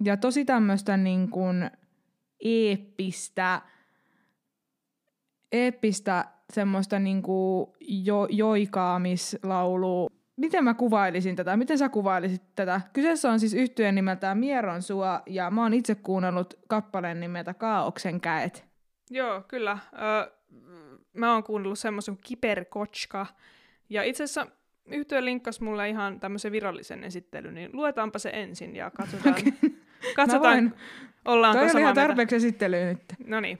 ja 0.04 0.16
tosi 0.16 0.44
tämmöistä 0.44 0.96
niinku, 0.96 1.44
eeppistä, 2.44 3.62
eeppistä 5.52 6.24
semmoista 6.52 6.98
niinku 6.98 7.72
jo, 7.80 8.26
joikaamislaulu. 8.30 10.08
Miten 10.36 10.64
mä 10.64 10.74
kuvailisin 10.74 11.36
tätä? 11.36 11.56
Miten 11.56 11.78
sä 11.78 11.88
kuvailisit 11.88 12.42
tätä? 12.54 12.80
Kyseessä 12.92 13.30
on 13.30 13.40
siis 13.40 13.54
yhtyeen 13.54 13.94
nimeltään 13.94 14.38
Mieron 14.38 14.82
sua, 14.82 15.22
ja 15.26 15.50
mä 15.50 15.62
oon 15.62 15.74
itse 15.74 15.94
kuunnellut 15.94 16.54
kappaleen 16.68 17.20
nimeltä 17.20 17.54
Kaauksen 17.54 18.20
käet. 18.20 18.66
Joo, 19.10 19.42
kyllä. 19.48 19.78
Ö, 19.92 20.32
mä 21.16 21.32
oon 21.32 21.44
kuunnellut 21.44 21.78
semmoisen 21.78 22.14
kuin 22.14 22.24
Kiperkotska. 22.26 23.26
Ja 23.90 24.02
itse 24.02 24.24
asiassa 24.24 24.46
yhtyö 24.86 25.24
linkkasi 25.24 25.64
mulle 25.64 25.88
ihan 25.88 26.20
tämmöisen 26.20 26.52
virallisen 26.52 27.04
esittelyn, 27.04 27.54
niin 27.54 27.70
luetaanpa 27.72 28.18
se 28.18 28.30
ensin 28.32 28.76
ja 28.76 28.90
katsotaan, 28.90 29.34
okay. 29.38 29.70
katsotaan 30.16 30.74
ollaanko 31.24 31.60
Toi 31.60 31.70
oli 31.72 31.80
ihan 31.80 31.94
tarpeeksi 31.94 32.36
esittelyä 32.36 32.84
nyt. 32.84 33.02
No 33.26 33.40
niin. 33.40 33.58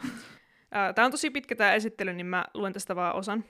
Tämä 0.95 1.07
on 1.07 1.11
tosi 1.11 1.31
pitkä 1.31 1.57
tämä 1.57 1.75
esittely, 1.75 2.13
niin 2.13 2.27
mä 2.27 2.45
luen 2.55 2.73
tästä 2.73 2.97
vaan 2.97 3.15
osan. 3.15 3.45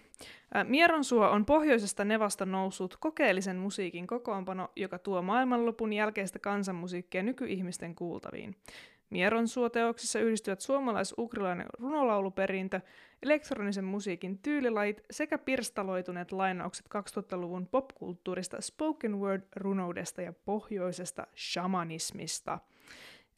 Mieronsuo 0.65 1.29
on 1.29 1.47
pohjoisesta 1.47 2.05
Nevasta 2.05 2.47
noussut 2.47 2.97
kokeellisen 2.97 3.57
musiikin 3.57 4.07
kokoonpano, 4.07 4.71
joka 4.77 4.99
tuo 4.99 5.23
maailmanlopun 5.23 5.93
jälkeistä 5.93 6.39
kansanmusiikkia 6.39 7.23
nykyihmisten 7.23 7.95
kuultaviin. 7.95 8.57
Mieronsuo-teoksissa 9.11 10.19
yhdistyvät 10.19 10.61
suomalais-ukrilainen 10.61 11.67
runolauluperintö, 11.79 12.81
elektronisen 13.23 13.85
musiikin 13.85 14.39
tyylilait 14.39 15.03
sekä 15.11 15.39
pirstaloituneet 15.39 16.33
lainaukset 16.33 16.87
2000-luvun 16.87 17.67
popkulttuurista 17.67 18.61
spoken 18.61 19.21
word-runoudesta 19.21 20.23
ja 20.23 20.33
pohjoisesta 20.45 21.27
shamanismista– 21.37 22.59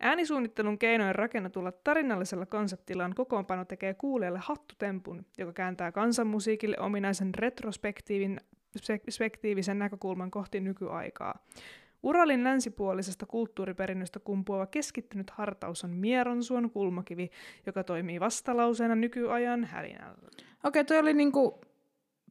Äänisuunnittelun 0.01 0.79
keinoin 0.79 1.15
rakennetulla 1.15 1.73
tarinallisella 1.73 2.47
konseptilla 2.47 3.05
on 3.05 3.15
kokoonpano 3.15 3.65
tekee 3.65 3.95
kuulijalle 3.95 4.41
hattutempun, 4.43 5.27
joka 5.39 5.53
kääntää 5.53 5.93
kansanmusiikille 5.93 6.77
ominaisen 6.79 7.35
retrospektiivisen 7.35 9.79
näkökulman 9.79 10.31
kohti 10.31 10.61
nykyaikaa. 10.61 11.45
Uralin 12.02 12.45
länsipuolisesta 12.45 13.26
kulttuuriperinnöstä 13.26 14.21
kumpuava 14.21 14.67
keskittynyt 14.67 15.31
hartaus 15.31 15.85
on 15.85 15.90
Mieronsuon 15.90 16.71
kulmakivi, 16.71 17.31
joka 17.67 17.85
toimii 17.85 18.21
vastalauseena 18.21 18.95
nykyajan 18.95 19.64
hälinällä. 19.64 20.28
Okei, 20.64 20.85
toi 20.85 20.99
oli 20.99 21.14
niinku 21.14 21.61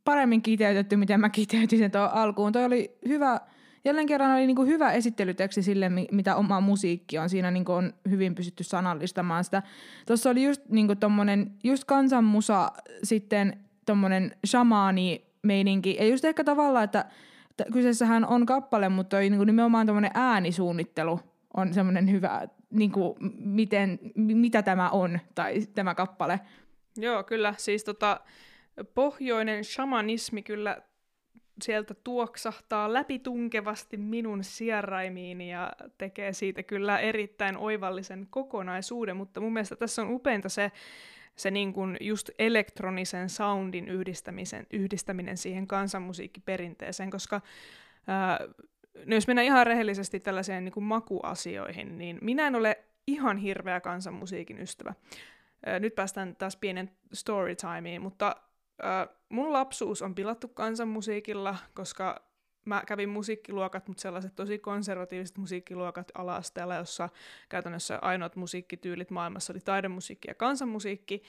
paremmin 0.03 0.41
kiteytetty, 0.41 0.95
miten 0.95 1.19
mä 1.19 1.29
kiteytin 1.29 1.79
sen 1.79 1.91
tuon 1.91 2.09
alkuun. 2.13 2.51
Toi 2.51 2.65
oli 2.65 2.97
hyvä 3.07 3.39
jälleen 3.85 4.07
kerran 4.07 4.31
oli 4.31 4.47
niin 4.47 4.55
kuin 4.55 4.67
hyvä 4.67 4.91
esittelyteksti 4.91 5.63
sille, 5.63 5.89
mitä 6.11 6.35
oma 6.35 6.61
musiikki 6.61 7.17
on. 7.17 7.29
Siinä 7.29 7.51
niin 7.51 7.65
kuin 7.65 7.75
on 7.75 7.93
hyvin 8.09 8.35
pystytty 8.35 8.63
sanallistamaan 8.63 9.43
sitä. 9.43 9.63
Tuossa 10.07 10.29
oli 10.29 10.43
just, 10.43 10.61
niin 10.69 10.87
kuin 10.87 10.99
tommonen, 10.99 11.51
just 11.63 11.83
kansanmusa, 11.83 12.71
sitten 13.03 13.59
tommonen 13.85 14.35
shamaani 14.45 15.25
meininki. 15.43 15.95
Ja 15.99 16.07
just 16.07 16.25
ehkä 16.25 16.43
tavallaan, 16.43 16.85
että 16.85 17.05
kyseessähän 17.73 18.25
on 18.25 18.45
kappale, 18.45 18.89
mutta 18.89 19.17
toi 19.17 19.29
niin 19.29 19.37
kuin 19.37 19.47
nimenomaan 19.47 19.87
tommonen 19.87 20.11
äänisuunnittelu 20.13 21.19
on 21.57 21.73
semmoinen 21.73 22.11
hyvä, 22.11 22.47
niin 22.69 22.91
kuin 22.91 23.15
miten, 23.37 23.99
mitä 24.15 24.61
tämä 24.61 24.89
on, 24.89 25.19
tai 25.35 25.61
tämä 25.75 25.95
kappale. 25.95 26.39
Joo, 26.97 27.23
kyllä. 27.23 27.53
Siis 27.57 27.83
tota, 27.83 28.19
pohjoinen 28.93 29.63
shamanismi 29.63 30.43
kyllä 30.43 30.81
sieltä 31.61 31.93
tuoksahtaa 31.93 32.93
läpitunkevasti 32.93 33.97
minun 33.97 34.43
sierraimiini 34.43 35.51
ja 35.51 35.73
tekee 35.97 36.33
siitä 36.33 36.63
kyllä 36.63 36.99
erittäin 36.99 37.57
oivallisen 37.57 38.27
kokonaisuuden, 38.29 39.17
mutta 39.17 39.41
mun 39.41 39.53
mielestä 39.53 39.75
tässä 39.75 40.01
on 40.01 40.11
upeinta 40.11 40.49
se, 40.49 40.71
se 41.37 41.51
niin 41.51 41.73
kuin 41.73 41.97
just 42.01 42.29
elektronisen 42.39 43.29
soundin 43.29 43.87
yhdistämisen, 43.87 44.67
yhdistäminen 44.73 45.37
siihen 45.37 45.67
kansanmusiikkiperinteeseen, 45.67 47.09
koska 47.09 47.41
ää, 48.07 48.39
no 49.05 49.15
jos 49.15 49.27
mennään 49.27 49.45
ihan 49.45 49.67
rehellisesti 49.67 50.19
tällaiseen 50.19 50.63
niin 50.63 50.73
kuin 50.73 50.83
makuasioihin, 50.83 51.97
niin 51.97 52.17
minä 52.21 52.47
en 52.47 52.55
ole 52.55 52.83
ihan 53.07 53.37
hirveä 53.37 53.79
kansanmusiikin 53.79 54.61
ystävä. 54.61 54.93
Ää, 55.65 55.79
nyt 55.79 55.95
päästään 55.95 56.35
taas 56.35 56.55
pienen 56.55 56.91
storytimeen, 57.13 58.01
mutta 58.01 58.35
Ö, 58.83 59.07
mun 59.29 59.53
lapsuus 59.53 60.01
on 60.01 60.15
pilattu 60.15 60.47
kansanmusiikilla, 60.47 61.55
koska 61.73 62.26
mä 62.67 62.83
kävin 62.87 63.09
musiikkiluokat, 63.09 63.87
mutta 63.87 64.01
sellaiset 64.01 64.35
tosi 64.35 64.59
konservatiiviset 64.59 65.37
musiikkiluokat 65.37 66.11
ala-asteella, 66.13 66.75
jossa 66.75 67.09
käytännössä 67.49 67.99
ainoat 68.01 68.35
musiikkityylit 68.35 69.11
maailmassa 69.11 69.53
oli 69.53 69.59
taidemusiikki 69.59 70.27
ja 70.27 70.35
kansanmusiikki. 70.35 71.23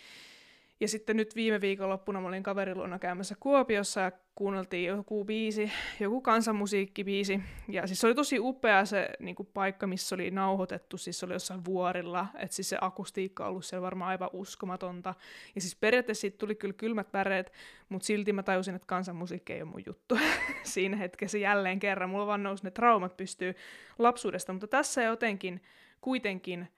Ja 0.80 0.88
sitten 0.88 1.16
nyt 1.16 1.36
viime 1.36 1.60
viikonloppuna 1.60 2.20
mä 2.20 2.28
olin 2.28 2.42
kaveriluona 2.42 2.98
käymässä 2.98 3.34
Kuopiossa 3.40 4.00
ja 4.00 4.12
kuunneltiin 4.34 4.84
joku 4.88 5.24
biisi, 5.24 5.72
joku 6.00 6.20
kansanmusiikkibiisi. 6.20 7.40
Ja 7.68 7.86
siis 7.86 8.00
se 8.00 8.06
oli 8.06 8.14
tosi 8.14 8.38
upea 8.40 8.84
se 8.84 9.10
niin 9.18 9.36
kuin 9.36 9.48
paikka, 9.54 9.86
missä 9.86 10.14
oli 10.14 10.30
nauhoitettu, 10.30 10.96
siis 10.96 11.18
se 11.18 11.26
oli 11.26 11.34
jossain 11.34 11.64
vuorilla. 11.64 12.26
Että 12.38 12.56
siis 12.56 12.68
se 12.68 12.78
akustiikka 12.80 13.44
on 13.44 13.50
ollut 13.50 13.64
siellä 13.64 13.84
varmaan 13.84 14.08
aivan 14.08 14.30
uskomatonta. 14.32 15.14
Ja 15.54 15.60
siis 15.60 15.76
periaatteessa 15.76 16.20
siitä 16.20 16.38
tuli 16.38 16.54
kyllä 16.54 16.74
kylmät 16.74 17.12
väreet, 17.12 17.52
mutta 17.88 18.06
silti 18.06 18.32
mä 18.32 18.42
tajusin, 18.42 18.74
että 18.74 18.86
kansanmusiikki 18.86 19.52
ei 19.52 19.62
ole 19.62 19.70
mun 19.70 19.82
juttu. 19.86 20.18
Siinä 20.62 20.96
hetkessä 20.96 21.38
jälleen 21.38 21.78
kerran. 21.78 22.10
Mulla 22.10 22.26
vaan 22.26 22.42
nousi 22.42 22.64
ne 22.64 22.70
traumat 22.70 23.16
pystyy 23.16 23.54
lapsuudesta, 23.98 24.52
mutta 24.52 24.66
tässä 24.66 25.02
jotenkin 25.02 25.62
kuitenkin 26.00 26.68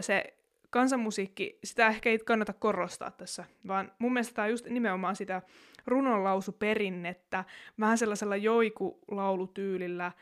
se 0.00 0.34
kansanmusiikki, 0.72 1.58
sitä 1.64 1.88
ehkä 1.88 2.10
ei 2.10 2.18
kannata 2.18 2.52
korostaa 2.52 3.10
tässä, 3.10 3.44
vaan 3.66 3.92
mun 3.98 4.12
mielestä 4.12 4.34
tämä 4.34 4.44
on 4.44 4.50
just 4.50 4.66
nimenomaan 4.66 5.16
sitä 5.16 5.42
runonlausuperinnettä, 5.86 7.44
vähän 7.80 7.98
sellaisella 7.98 8.36
joikulaulutyylillä 8.36 10.12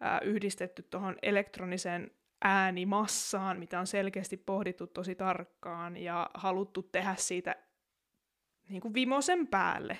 ää, 0.00 0.20
yhdistetty 0.20 0.82
tuohon 0.82 1.16
elektroniseen 1.22 2.10
äänimassaan, 2.44 3.58
mitä 3.58 3.80
on 3.80 3.86
selkeästi 3.86 4.36
pohdittu 4.36 4.86
tosi 4.86 5.14
tarkkaan 5.14 5.96
ja 5.96 6.30
haluttu 6.34 6.82
tehdä 6.82 7.14
siitä 7.18 7.56
niin 8.68 8.80
kuin 8.80 8.94
vimosen 8.94 9.46
päälle. 9.46 9.98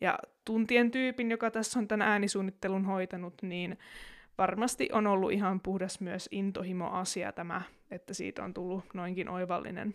Ja 0.00 0.18
tuntien 0.44 0.90
tyypin, 0.90 1.30
joka 1.30 1.50
tässä 1.50 1.78
on 1.78 1.88
tämän 1.88 2.08
äänisuunnittelun 2.08 2.84
hoitanut, 2.84 3.42
niin 3.42 3.78
varmasti 4.38 4.88
on 4.92 5.06
ollut 5.06 5.32
ihan 5.32 5.60
puhdas 5.60 6.00
myös 6.00 6.28
intohimo-asia 6.30 7.32
tämä, 7.32 7.62
että 7.90 8.14
siitä 8.14 8.44
on 8.44 8.54
tullut 8.54 8.84
noinkin 8.94 9.28
oivallinen. 9.28 9.94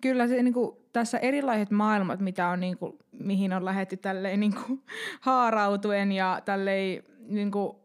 Kyllä 0.00 0.28
se 0.28 0.42
niin 0.42 0.54
kuin, 0.54 0.76
tässä 0.92 1.18
erilaiset 1.18 1.70
maailmat, 1.70 2.20
mitä 2.20 2.48
on, 2.48 2.60
niin 2.60 2.78
kuin, 2.78 2.98
mihin 3.12 3.52
on 3.52 3.64
lähetty 3.64 3.96
tälleen 3.96 4.40
niin 4.40 4.54
kuin, 4.54 4.82
haarautuen 5.20 6.12
ja 6.12 6.42
tälleen 6.44 7.02
niin 7.28 7.50
kuin, 7.50 7.76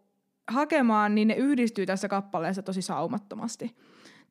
hakemaan, 0.51 1.15
niin 1.15 1.27
ne 1.27 1.33
yhdistyy 1.33 1.85
tässä 1.85 2.07
kappaleessa 2.07 2.63
tosi 2.63 2.81
saumattomasti. 2.81 3.75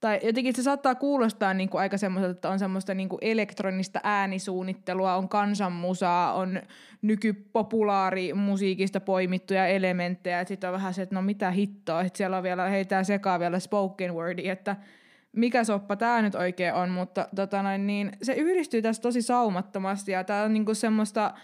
Tai 0.03 0.21
jotenkin 0.23 0.55
se 0.57 0.63
saattaa 0.63 0.95
kuulostaa 0.95 1.55
niin 1.55 1.69
kuin 1.69 1.81
aika 1.81 1.99
semmoiselta, 1.99 2.33
että 2.33 2.51
on 2.51 2.59
semmoista 2.59 2.95
niin 2.95 3.09
kuin 3.09 3.19
elektronista 3.21 4.01
äänisuunnittelua, 4.03 5.17
on 5.17 5.29
kansanmusaa, 5.29 6.35
on 6.35 6.63
nykypopulaarimusiikista 7.03 9.01
poimittuja 9.01 9.67
elementtejä. 9.67 10.45
Sitten 10.45 10.71
on 10.71 10.75
vähän 10.75 10.95
se, 10.95 11.03
että 11.03 11.15
no 11.15 11.23
mitä 11.23 11.51
hittoa, 11.51 12.01
että 12.01 12.17
siellä 12.17 12.37
on 12.37 12.43
vielä, 12.43 12.69
heitää 12.69 13.05
sekaan 13.05 13.41
vielä 13.41 13.59
spoken 13.59 14.15
wordi, 14.15 14.49
että 14.49 14.77
mikä 15.33 15.65
soppa 15.65 15.97
tämä 15.97 16.23
nyt 16.23 16.35
oikein 16.35 16.75
on, 16.75 16.91
mutta 16.91 17.29
tota 17.37 17.63
noin, 17.63 17.87
niin 17.87 18.13
se 18.23 18.33
yhdistyy 18.33 18.83
tässä 18.83 19.03
tosi 19.03 19.23
saumattomasti 19.23 20.13
ja 20.13 20.25
tämä 20.25 20.43
on 20.43 20.53
niinku 20.53 20.75
semmoista, 20.75 21.35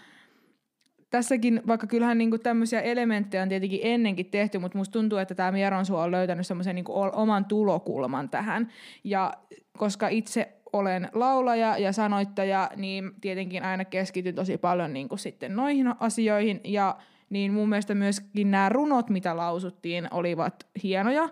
tässäkin, 1.09 1.61
vaikka 1.67 1.87
kyllähän 1.87 2.17
niinku 2.17 2.37
tämmöisiä 2.37 2.81
elementtejä 2.81 3.43
on 3.43 3.49
tietenkin 3.49 3.79
ennenkin 3.83 4.25
tehty, 4.25 4.59
mutta 4.59 4.77
musta 4.77 4.93
tuntuu, 4.93 5.17
että 5.17 5.35
tämä 5.35 5.51
Mieronsu 5.51 5.95
on 5.95 6.11
löytänyt 6.11 6.47
semmoisen 6.47 6.75
niinku 6.75 6.93
oman 7.13 7.45
tulokulman 7.45 8.29
tähän. 8.29 8.71
Ja 9.03 9.33
koska 9.77 10.07
itse 10.07 10.53
olen 10.73 11.09
laulaja 11.13 11.77
ja 11.77 11.91
sanoittaja, 11.91 12.69
niin 12.75 13.11
tietenkin 13.21 13.63
aina 13.63 13.85
keskityn 13.85 14.35
tosi 14.35 14.57
paljon 14.57 14.93
niinku 14.93 15.17
sitten 15.17 15.55
noihin 15.55 15.93
asioihin. 15.99 16.61
Ja 16.63 16.97
niin 17.29 17.53
mun 17.53 17.69
mielestä 17.69 17.95
myöskin 17.95 18.51
nämä 18.51 18.69
runot, 18.69 19.09
mitä 19.09 19.37
lausuttiin, 19.37 20.07
olivat 20.11 20.67
hienoja. 20.83 21.29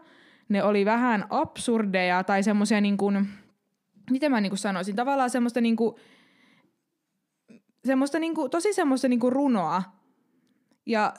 Ne 0.50 0.64
oli 0.64 0.86
vähän 0.86 1.26
absurdeja 1.30 2.24
tai 2.24 2.44
semmoisia, 2.44 2.82
niin 2.82 2.98
kuin, 2.98 3.28
miten 4.10 4.32
mä 4.32 4.42
niin 4.42 4.52
kuin 4.52 4.60
sanoisin, 4.60 4.96
tavallaan 4.96 5.30
semmoista 5.30 5.62
niin 5.62 5.76
kuin, 5.76 5.96
semmoista 7.86 8.20
niinku, 8.20 8.50
tosi 8.50 8.74
semmoista 8.74 9.08
niinku 9.08 9.30
runoa. 9.30 9.84
Ja 10.86 11.14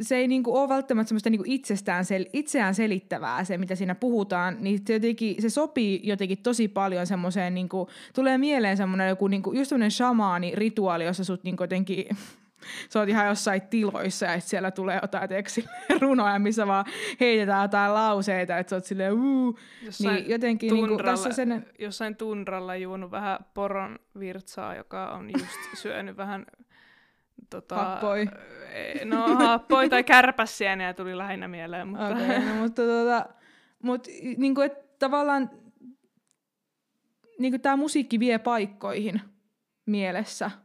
se 0.00 0.16
ei 0.16 0.28
niinku 0.28 0.56
ole 0.56 0.68
välttämättä 0.68 1.08
semmoista 1.08 1.30
niinku 1.30 1.44
itsestään 1.46 2.04
sel, 2.04 2.24
itseään 2.32 2.74
selittävää 2.74 3.44
se, 3.44 3.58
mitä 3.58 3.74
siinä 3.74 3.94
puhutaan, 3.94 4.56
niin 4.60 4.80
se, 4.86 4.92
jotenkin, 4.92 5.42
se 5.42 5.50
sopii 5.50 6.00
jotenkin 6.02 6.38
tosi 6.38 6.68
paljon 6.68 7.06
semmoiseen, 7.06 7.54
niinku, 7.54 7.88
tulee 8.14 8.38
mieleen 8.38 8.76
semmoinen 8.76 9.08
joku 9.08 9.28
niinku, 9.28 9.52
just 9.52 9.68
semmoinen 9.68 9.90
shamaani 9.90 10.52
rituaali, 10.54 11.04
jossa 11.04 11.24
sut 11.24 11.44
niinku 11.44 11.62
jotenkin 11.62 12.06
sä 12.88 13.00
oot 13.00 13.08
ihan 13.08 13.26
jossain 13.26 13.62
tiloissa 13.62 14.26
ja 14.26 14.40
siellä 14.40 14.70
tulee 14.70 14.98
jotain 15.02 15.28
teksi, 15.28 15.64
runoja, 16.00 16.38
missä 16.38 16.66
vaan 16.66 16.84
heitetään 17.20 17.62
jotain 17.62 17.94
lauseita, 17.94 18.58
että 18.58 18.70
sä 18.70 18.76
oot 18.76 18.84
silleen 18.84 19.12
uu. 19.12 19.58
Jossain 19.82 20.14
niin 20.14 20.30
jotenkin 20.30 20.68
tunralla, 20.68 20.88
niin 20.88 20.96
kuin, 20.96 21.04
tässä 21.06 21.32
sen... 21.32 21.66
jossain 21.78 22.16
tunralla 22.16 22.76
juonut 22.76 23.10
vähän 23.10 23.38
poron 23.54 23.98
virtsaa, 24.18 24.74
joka 24.74 25.10
on 25.10 25.30
just 25.38 25.60
syönyt 25.82 26.16
vähän 26.16 26.46
tota, 27.50 27.74
happoi. 27.74 28.28
E, 28.72 29.04
no 29.04 29.36
happoi 29.36 29.88
tai 29.88 30.04
kärpäsieniä 30.04 30.94
tuli 30.94 31.18
lähinnä 31.18 31.48
mieleen. 31.48 31.88
Mutta, 31.88 32.08
okay, 32.08 32.38
no, 32.38 32.54
mutta 32.54 32.82
tota, 32.82 33.26
mut, 33.82 34.06
niin 34.36 34.54
kuin, 34.54 34.66
että 34.66 34.84
tavallaan 34.98 35.50
niin 37.38 37.60
tämä 37.60 37.76
musiikki 37.76 38.20
vie 38.20 38.38
paikkoihin 38.38 39.20
mielessä– 39.86 40.50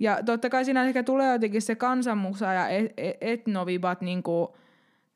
ja 0.00 0.18
totta 0.26 0.50
kai 0.50 0.64
siinä 0.64 0.84
ehkä 0.84 1.02
tulee 1.02 1.32
jotenkin 1.32 1.62
se 1.62 1.74
kansanmusa 1.74 2.52
ja 2.52 2.68
e-, 2.68 2.94
e-, 2.96 3.18
etnovibat 3.20 4.00
niin 4.00 4.22
kuin, 4.22 4.48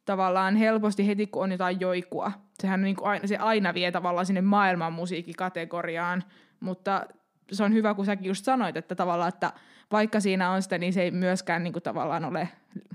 tavallaan 0.05 0.57
helposti 0.57 1.07
heti, 1.07 1.27
kun 1.27 1.43
on 1.43 1.53
jotain 1.53 1.81
joikua. 1.81 2.33
Sehän 2.61 2.83
niin 2.83 2.97
kuin 2.97 3.09
aina, 3.09 3.27
se 3.27 3.37
aina 3.37 3.75
vie 3.75 3.93
tavallaan 3.93 4.27
sinne 4.27 4.41
maailman 4.41 4.93
musiikkikategoriaan, 4.93 6.23
mutta 6.61 7.07
se 7.53 7.65
on 7.65 7.73
hyvä, 7.73 7.95
kun 7.95 8.07
säkin 8.07 8.29
just 8.29 8.45
sanoit, 8.45 8.77
että 8.77 8.95
tavallaan, 8.95 9.29
että 9.29 9.53
vaikka 9.93 10.21
siinä 10.21 10.51
on 10.51 10.63
sitä, 10.63 10.79
niin 10.79 10.93
se 10.93 11.03
ei 11.03 11.11
myöskään 11.11 11.65
niin 11.65 11.73
kuin 11.73 11.83
tavallaan 11.83 12.25
ole, 12.25 12.49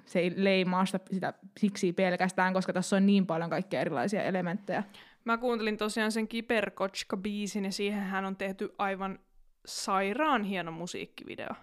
se 0.05 0.19
ei 0.19 0.33
leimaa 0.35 0.85
sitä, 0.85 0.99
sitä 1.11 1.33
siksi 1.59 1.93
pelkästään, 1.93 2.53
koska 2.53 2.73
tässä 2.73 2.95
on 2.95 3.05
niin 3.05 3.25
paljon 3.25 3.49
kaikkia 3.49 3.81
erilaisia 3.81 4.23
elementtejä. 4.23 4.83
Mä 5.25 5.37
kuuntelin 5.37 5.77
tosiaan 5.77 6.11
sen 6.11 6.27
Kiperkotska-biisin 6.27 7.65
ja 7.65 7.71
siihen 7.71 8.03
hän 8.03 8.25
on 8.25 8.35
tehty 8.35 8.73
aivan 8.77 9.19
sairaan 9.65 10.43
hieno 10.43 10.71
musiikkivideo. 10.71 11.55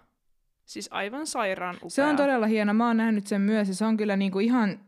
Siis 0.67 0.89
aivan 0.91 1.27
sairaan 1.27 1.75
upea. 1.75 1.89
Se 1.89 2.03
on 2.03 2.15
todella 2.15 2.47
hieno. 2.47 2.73
Mä 2.73 2.87
oon 2.87 2.97
nähnyt 2.97 3.27
sen 3.27 3.41
myös 3.41 3.67
ja 3.67 3.75
se 3.75 3.85
on 3.85 3.97
kyllä 3.97 4.15
niinku 4.15 4.39
ihan, 4.39 4.79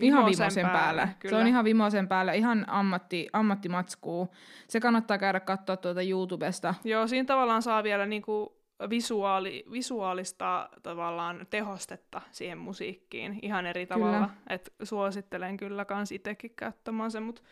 ihan 0.00 0.26
vimosen 0.26 0.62
päällä. 0.62 0.78
päällä. 0.78 1.08
Kyllä. 1.18 1.36
Se 1.36 1.40
on 1.40 1.46
ihan 1.46 1.64
vimosen 1.64 2.08
päällä, 2.08 2.32
ihan 2.32 2.64
ammatti, 2.68 3.28
ammattimatskuu. 3.32 4.28
Se 4.68 4.80
kannattaa 4.80 5.18
käydä 5.18 5.40
katsoa 5.40 5.76
tuota 5.76 6.02
YouTubesta. 6.02 6.74
Joo, 6.84 7.06
siinä 7.06 7.26
tavallaan 7.26 7.62
saa 7.62 7.82
vielä 7.82 8.06
niinku 8.06 8.58
visuaali, 8.90 9.64
visuaalista 9.72 10.68
tavallaan 10.82 11.46
tehostetta 11.50 12.20
siihen 12.30 12.58
musiikkiin 12.58 13.38
ihan 13.42 13.66
eri 13.66 13.86
kyllä. 13.86 13.98
tavalla. 13.98 14.30
Et 14.48 14.72
suosittelen 14.82 15.56
kyllä 15.56 15.84
kans 15.84 16.12
itsekin 16.12 16.52
käyttämään 16.56 17.10
sen, 17.10 17.22
mutta 17.22 17.42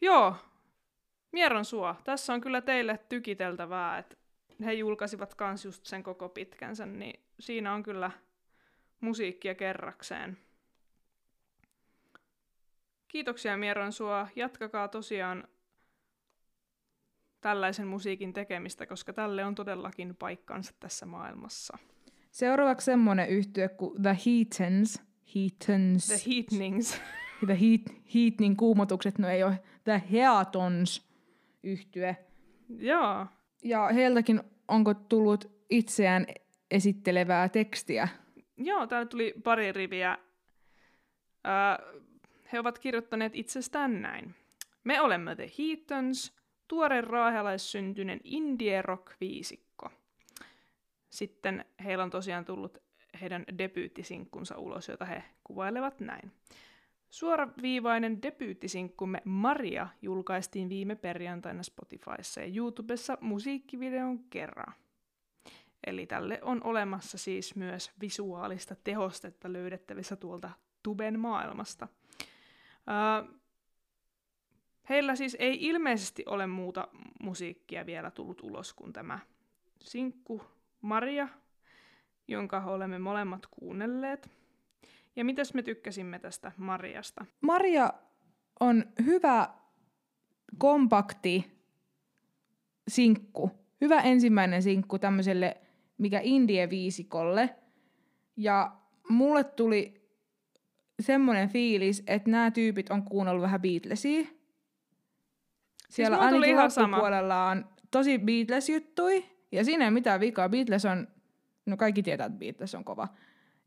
joo, 0.00 0.34
Mieron 1.32 1.64
suo. 1.64 1.94
Tässä 2.04 2.32
on 2.32 2.40
kyllä 2.40 2.60
teille 2.60 2.98
tykiteltävää, 3.08 3.98
että 3.98 4.16
he 4.64 4.72
julkaisivat 4.72 5.34
kans 5.34 5.64
just 5.64 5.86
sen 5.86 6.02
koko 6.02 6.28
pitkänsä, 6.28 6.86
niin 6.86 7.20
siinä 7.40 7.72
on 7.72 7.82
kyllä 7.82 8.10
musiikkia 9.00 9.54
kerrakseen. 9.54 10.38
Kiitoksia 13.08 13.56
Mieron 13.56 13.92
sua. 13.92 14.28
Jatkakaa 14.36 14.88
tosiaan 14.88 15.48
tällaisen 17.40 17.86
musiikin 17.86 18.32
tekemistä, 18.32 18.86
koska 18.86 19.12
tälle 19.12 19.44
on 19.44 19.54
todellakin 19.54 20.16
paikkansa 20.16 20.74
tässä 20.80 21.06
maailmassa. 21.06 21.78
Seuraavaksi 22.30 22.84
semmonen 22.84 23.28
yhtye 23.28 23.68
kuin 23.68 24.02
The 24.02 24.16
Heatens. 24.26 25.02
Heatens. 25.34 26.06
The 26.06 26.30
Heatnings. 26.30 27.00
The 27.46 27.60
heat, 27.60 27.80
Heatning 28.14 28.56
kuumotukset, 28.56 29.18
no 29.18 29.28
ei 29.28 29.42
ole 29.42 29.62
The 29.84 30.02
Heatons 30.12 31.08
yhtye. 31.62 32.16
Joo 32.68 33.26
ja 33.64 33.88
heiltäkin 33.88 34.40
onko 34.68 34.94
tullut 34.94 35.50
itseään 35.70 36.26
esittelevää 36.70 37.48
tekstiä? 37.48 38.08
Joo, 38.56 38.86
täällä 38.86 39.06
tuli 39.06 39.34
pari 39.44 39.72
riviä. 39.72 40.18
Öö, 41.46 42.02
he 42.52 42.60
ovat 42.60 42.78
kirjoittaneet 42.78 43.36
itsestään 43.36 44.02
näin. 44.02 44.34
Me 44.84 45.00
olemme 45.00 45.36
The 45.36 45.50
Heatons, 45.58 46.36
tuore 46.68 47.00
raahelaissyntyinen 47.00 48.20
indie 48.24 48.82
rock 48.82 49.12
viisikko. 49.20 49.90
Sitten 51.10 51.64
heillä 51.84 52.04
on 52.04 52.10
tosiaan 52.10 52.44
tullut 52.44 52.78
heidän 53.20 53.44
debyyttisinkkunsa 53.58 54.58
ulos, 54.58 54.88
jota 54.88 55.04
he 55.04 55.24
kuvailevat 55.44 56.00
näin. 56.00 56.32
Suoraviivainen 57.10 58.22
debyyttisinkkumme 58.22 59.22
Maria 59.24 59.88
julkaistiin 60.02 60.68
viime 60.68 60.94
perjantaina 60.94 61.62
Spotifyssa 61.62 62.40
ja 62.40 62.52
YouTubessa 62.56 63.18
musiikkivideon 63.20 64.18
kerran. 64.18 64.74
Eli 65.86 66.06
tälle 66.06 66.38
on 66.42 66.64
olemassa 66.64 67.18
siis 67.18 67.56
myös 67.56 67.90
visuaalista 68.00 68.76
tehostetta 68.84 69.52
löydettävissä 69.52 70.16
tuolta 70.16 70.50
tuben 70.82 71.20
maailmasta. 71.20 71.88
Öö, 72.88 73.38
heillä 74.88 75.16
siis 75.16 75.36
ei 75.38 75.58
ilmeisesti 75.60 76.24
ole 76.26 76.46
muuta 76.46 76.88
musiikkia 77.22 77.86
vielä 77.86 78.10
tullut 78.10 78.40
ulos 78.42 78.74
kuin 78.74 78.92
tämä 78.92 79.18
sinkku 79.80 80.42
Maria, 80.80 81.28
jonka 82.28 82.64
olemme 82.64 82.98
molemmat 82.98 83.46
kuunnelleet. 83.46 84.30
Ja 85.18 85.24
mitäs 85.24 85.54
me 85.54 85.62
tykkäsimme 85.62 86.18
tästä 86.18 86.52
Mariasta? 86.56 87.24
Maria 87.40 87.92
on 88.60 88.84
hyvä 89.04 89.48
kompakti 90.58 91.62
sinkku. 92.88 93.50
Hyvä 93.80 94.00
ensimmäinen 94.00 94.62
sinkku 94.62 94.98
tämmöiselle, 94.98 95.56
mikä 95.98 96.20
indie-viisikolle. 96.22 97.50
Ja 98.36 98.76
mulle 99.08 99.44
tuli 99.44 100.08
semmoinen 101.00 101.48
fiilis, 101.48 102.02
että 102.06 102.30
nämä 102.30 102.50
tyypit 102.50 102.90
on 102.90 103.02
kuunnellut 103.02 103.42
vähän 103.42 103.62
Beatlesia. 103.62 104.22
Siis 104.22 104.36
Siellä 105.88 106.16
siis 106.16 106.26
ainakin 106.26 106.56
loppupuolella 106.56 107.46
on 107.46 107.66
tosi 107.90 108.18
Beatles-juttui. 108.18 109.24
Ja 109.52 109.64
siinä 109.64 109.84
ei 109.84 109.90
mitään 109.90 110.20
vikaa. 110.20 110.48
Beatles 110.48 110.84
on 110.84 111.08
no 111.66 111.76
kaikki 111.76 112.02
tietää, 112.02 112.26
että 112.26 112.38
Beatles 112.38 112.74
on 112.74 112.84
kova. 112.84 113.08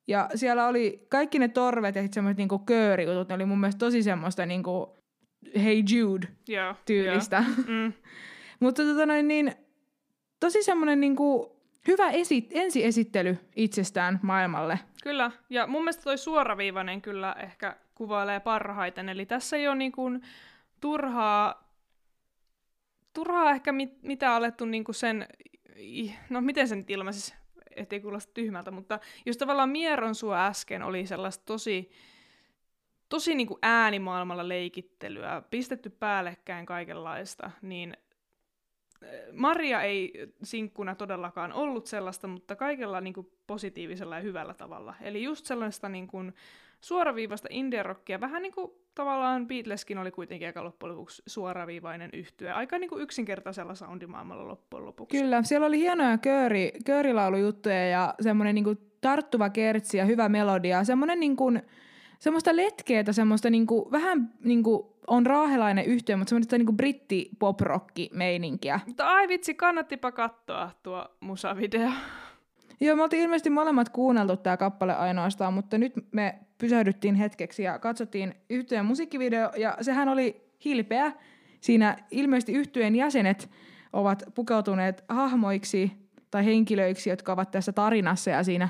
Ja 0.08 0.30
siellä 0.36 0.68
oli 0.68 1.06
kaikki 1.10 1.40
ne 1.40 1.48
torvet 1.48 1.96
ja 1.96 2.08
semmoiset 2.12 2.38
niinku 2.38 2.60
köörijutut, 2.60 3.30
ne 3.30 3.36
oli 3.36 3.46
mun 3.46 3.60
mielestä 3.60 3.80
tosi 3.80 4.04
semmoista 4.04 4.46
niinku 4.46 4.98
Hey 5.64 5.84
Jude-tyylistä. 5.94 7.38
Yeah, 7.38 7.58
yeah. 7.58 7.68
Mm. 7.68 7.94
Mutta 8.60 8.84
tota 8.84 9.06
noin, 9.06 9.28
niin, 9.28 9.56
tosi 10.40 10.64
semmoinen 10.64 11.00
niinku 11.00 11.58
hyvä 11.88 12.10
esi- 12.10 12.48
ensiesittely 12.52 13.38
itsestään 13.56 14.20
maailmalle. 14.22 14.80
Kyllä, 15.04 15.32
ja 15.50 15.68
mun 15.68 15.82
mielestä 15.82 16.04
toi 16.04 16.18
suoraviivainen 16.18 17.02
kyllä 17.02 17.36
ehkä 17.40 17.76
kuvailee 17.96 18.40
parhaiten. 18.40 19.10
Eli 19.10 19.26
tässä 19.26 19.58
ei 19.58 19.68
ole 19.68 19.76
niin 19.76 19.92
kuin 19.92 20.22
turhaa, 20.82 21.74
turhaa 23.14 23.52
ehkä 23.52 23.72
mit, 23.72 24.04
mitä 24.04 24.36
alettu 24.36 24.66
niin 24.66 24.84
kuin 24.84 24.96
sen, 24.96 25.28
no 26.30 26.42
miten 26.42 26.68
sen 26.68 26.78
nyt 26.78 26.90
ilmaisisi, 26.90 27.34
ettei 27.75 27.99
kuulosta 27.99 28.34
tyhmältä, 28.34 28.71
mutta 28.71 28.99
jos 29.25 29.38
tavallaan 29.38 29.69
Mieron 29.69 30.15
sua 30.15 30.45
äsken 30.45 30.84
oli 30.84 31.05
sellaista 31.05 31.45
tosi, 31.45 31.91
tosi 33.10 33.36
niin 33.36 33.47
kuin 33.47 33.60
äänimaailmalla 33.62 34.47
leikittelyä, 34.47 35.43
pistetty 35.49 35.89
päällekkäin 35.89 36.65
kaikenlaista, 36.65 37.51
niin 37.62 37.97
Maria 39.34 39.81
ei 39.81 40.13
sinkkuna 40.43 40.95
todellakaan 40.95 41.53
ollut 41.53 41.88
sellaista, 41.88 42.27
mutta 42.27 42.55
kaikella 42.55 43.01
niin 43.01 43.13
kuin, 43.13 43.31
positiivisella 43.47 44.15
ja 44.15 44.21
hyvällä 44.21 44.53
tavalla. 44.53 44.95
Eli 45.01 45.23
just 45.23 45.45
sellaista 45.45 45.89
niin 45.89 46.07
kuin, 46.07 46.34
suoraviivasta 46.82 47.48
indie-rockia, 47.52 48.22
vähän 48.22 48.41
niin 48.41 48.54
kuin 48.54 48.72
tavallaan 48.96 49.48
Beatleskin 49.48 49.98
oli 49.98 50.12
kuitenkin 50.12 50.48
aika 50.48 50.63
loppujen 50.63 50.96
lopuksi 50.96 51.24
suoraviivainen 51.28 52.10
yhtye. 52.13 52.52
Aika 52.52 52.78
niin 52.78 52.89
kuin 52.89 53.02
yksinkertaisella 53.02 53.76
soundimaailmalla 53.76 54.48
loppujen 54.48 54.86
lopuksi. 54.86 55.17
Kyllä, 55.17 55.44
siellä 55.44 55.67
oli 55.67 55.80
hienoja 55.80 56.17
kööri, 56.17 56.72
köörilaulujuttuja 56.86 57.88
ja 57.88 58.13
semmoinen 58.22 58.56
niin 58.56 58.63
kuin 58.63 58.78
tarttuva 59.02 59.50
kertsi 59.50 59.98
ja 59.98 60.06
hyvä 60.06 60.30
melodia. 60.30 60.84
Semmoinen 60.84 61.20
niin 61.20 61.36
kuin, 61.36 61.62
semmoista 62.20 62.56
letkeetä, 62.56 63.13
semmoista 63.13 63.50
niinku, 63.50 63.91
vähän 63.91 64.34
niinku, 64.44 64.98
on 65.08 65.26
raahelainen 65.26 65.86
yhtiö, 65.86 66.17
mutta 66.17 66.30
semmoista 66.30 66.58
niinku 66.58 66.74
britti 66.74 67.30
pop 67.39 67.60
meininkiä. 68.13 68.80
Mutta 68.88 69.08
ai 69.08 69.28
vitsi, 69.28 69.54
kannattipa 69.54 70.12
katsoa 70.12 70.72
tuo 70.84 71.06
musavideo. 71.20 71.91
Joo, 72.82 72.96
me 72.96 73.04
oltiin 73.04 73.24
ilmeisesti 73.24 73.50
molemmat 73.50 73.89
kuunneltu 73.89 74.38
tämä 74.38 74.58
kappale 74.58 74.96
ainoastaan, 74.96 75.54
mutta 75.54 75.78
nyt 75.78 75.94
me 76.12 76.39
pysähdyttiin 76.62 77.15
hetkeksi 77.15 77.63
ja 77.63 77.80
katsottiin 77.80 78.36
yhtyeen 78.50 78.86
musiikkivideo, 78.86 79.52
ja 79.58 79.78
sehän 79.82 80.10
oli 80.10 80.41
hilpeä. 80.65 81.12
Siinä 81.62 81.97
ilmeisesti 82.12 82.54
yhtyeen 82.54 82.95
jäsenet 82.95 83.50
ovat 83.93 84.24
pukeutuneet 84.36 85.04
hahmoiksi 85.10 85.91
tai 86.32 86.45
henkilöiksi, 86.45 87.10
jotka 87.10 87.34
ovat 87.34 87.52
tässä 87.52 87.71
tarinassa, 87.71 88.30
ja 88.30 88.43
siinä 88.43 88.69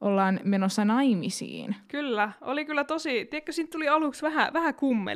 ollaan 0.00 0.40
menossa 0.44 0.84
naimisiin. 0.84 1.76
Kyllä, 1.88 2.32
oli 2.40 2.64
kyllä 2.64 2.84
tosi, 2.84 3.24
tiedätkö, 3.24 3.52
siinä 3.52 3.68
tuli 3.72 3.88
aluksi 3.88 4.22
vähän, 4.22 4.52
vähän 4.52 4.74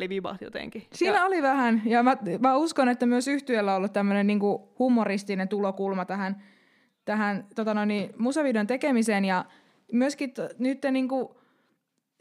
vibat 0.09 0.41
jotenkin. 0.41 0.83
Siinä 0.93 1.17
ja... 1.17 1.25
oli 1.25 1.43
vähän, 1.43 1.83
ja 1.85 2.03
mä, 2.03 2.17
mä 2.41 2.57
uskon, 2.57 2.89
että 2.89 3.07
myös 3.07 3.29
yhtiöllä 3.29 3.71
on 3.71 3.77
ollut 3.77 3.93
tämmöinen 3.93 4.27
niinku 4.27 4.75
humoristinen 4.79 5.49
tulokulma 5.49 6.05
tähän, 6.05 6.43
tähän 7.05 7.47
tota 7.55 7.75
noin, 7.75 7.89
niin, 7.89 8.11
musavideon 8.19 8.67
tekemiseen, 8.67 9.25
ja 9.25 9.45
myöskin 9.93 10.33
t- 10.33 10.59
nyt 10.59 10.79
niinku, 10.91 11.38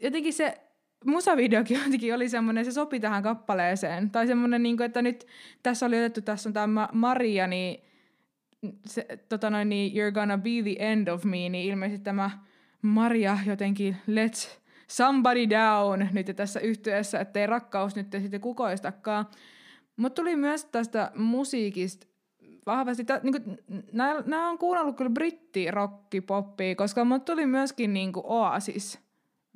jotenkin 0.02 0.32
se 0.32 0.68
musavideokin 1.04 1.80
jotenkin 1.84 2.14
oli 2.14 2.28
semmoinen, 2.28 2.64
se 2.64 2.72
sopi 2.72 3.00
tähän 3.00 3.22
kappaleeseen. 3.22 4.10
Tai 4.10 4.26
semmoinen, 4.26 4.62
niin 4.62 4.76
kuin, 4.76 4.84
että 4.84 5.02
nyt 5.02 5.26
tässä 5.62 5.86
oli 5.86 5.98
otettu, 5.98 6.20
tässä 6.20 6.48
on 6.48 6.52
tämä 6.52 6.88
Maria, 6.92 7.46
niin, 7.46 7.80
se, 8.86 9.06
tota 9.28 9.50
noin, 9.50 9.68
niin 9.68 9.92
You're 9.92 10.12
gonna 10.14 10.38
be 10.38 10.50
the 10.62 10.76
end 10.78 11.08
of 11.08 11.24
me, 11.24 11.48
niin 11.48 11.68
ilmeisesti 11.68 12.04
tämä 12.04 12.30
Maria 12.82 13.38
jotenkin 13.46 13.96
let's 14.08 14.58
somebody 14.88 15.50
down 15.50 16.08
nyt 16.12 16.36
tässä 16.36 16.60
yhteydessä, 16.60 17.20
ettei 17.20 17.46
rakkaus 17.46 17.96
nyt 17.96 18.06
sitten 18.20 18.40
kukoistakaan. 18.40 19.26
Mutta 19.96 20.22
tuli 20.22 20.36
myös 20.36 20.64
tästä 20.64 21.12
musiikista 21.14 22.06
vahvasti, 22.66 23.06
niin 23.22 23.58
nämä 24.26 24.50
on 24.50 24.58
kuunnellut 24.58 24.96
kyllä 24.96 25.10
britti 25.10 25.70
rocki 25.70 26.20
poppia, 26.20 26.74
koska 26.74 27.04
mut 27.04 27.24
tuli 27.24 27.46
myöskin 27.46 27.92
niinku 27.92 28.22
Oasis 28.24 29.07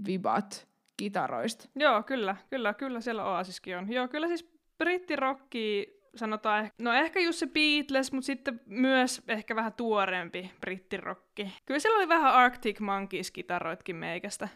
vibat 0.07 0.69
kitaroista. 0.97 1.69
Joo, 1.77 2.03
kyllä, 2.03 2.37
kyllä, 2.51 2.75
kyllä 2.75 3.01
siellä 3.01 3.25
Oasiskin 3.25 3.79
on. 3.79 3.93
Joo, 3.93 4.09
kyllä 4.09 4.29
siis 4.29 4.53
brittirokki 4.79 5.99
sanotaan, 6.17 6.71
no 6.79 6.93
ehkä 6.93 7.21
just 7.21 7.39
se 7.39 7.47
Beatles, 7.47 8.13
mutta 8.13 8.27
sitten 8.27 8.61
myös 8.67 9.23
ehkä 9.29 9.57
vähän 9.57 9.73
tuorempi 9.73 10.51
brittirokki. 10.61 11.53
Kyllä 11.67 11.81
siellä 11.81 11.97
oli 11.97 12.09
vähän 12.09 12.33
Arctic 12.33 12.81
Monkeys-kitaroitkin 12.81 13.97
meikästä. 13.97 14.49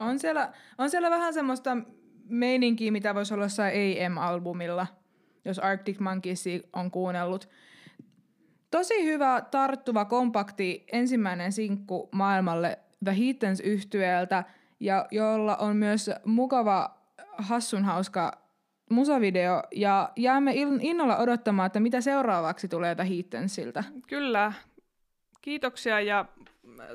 On 0.00 0.18
siellä, 0.18 0.52
on 0.78 0.90
siellä 0.90 1.10
vähän 1.10 1.34
semmoista 1.34 1.76
meininkiä, 2.24 2.92
mitä 2.92 3.14
voisi 3.14 3.34
olla 3.34 3.44
jossain 3.44 3.74
AM-albumilla, 3.74 4.86
jos 5.44 5.58
Arctic 5.58 5.98
Monkeys 5.98 6.44
on 6.72 6.90
kuunnellut. 6.90 7.48
Tosi 8.70 9.04
hyvä, 9.04 9.42
tarttuva, 9.50 10.04
kompakti 10.04 10.84
ensimmäinen 10.92 11.52
sinkku 11.52 12.08
maailmalle 12.12 12.78
The 13.04 13.16
Heatens 13.18 13.60
yhtyeeltä, 13.60 14.44
ja 14.80 15.06
jolla 15.10 15.56
on 15.56 15.76
myös 15.76 16.10
mukava, 16.24 16.90
hassun 17.38 17.84
hauska 17.84 18.32
musavideo 18.90 19.62
ja 19.74 20.12
jäämme 20.16 20.52
innolla 20.80 21.16
odottamaan, 21.16 21.66
että 21.66 21.80
mitä 21.80 22.00
seuraavaksi 22.00 22.68
tulee 22.68 22.94
The 22.94 23.08
Heatensiltä. 23.08 23.84
Kyllä. 24.08 24.52
Kiitoksia 25.40 26.00
ja 26.00 26.24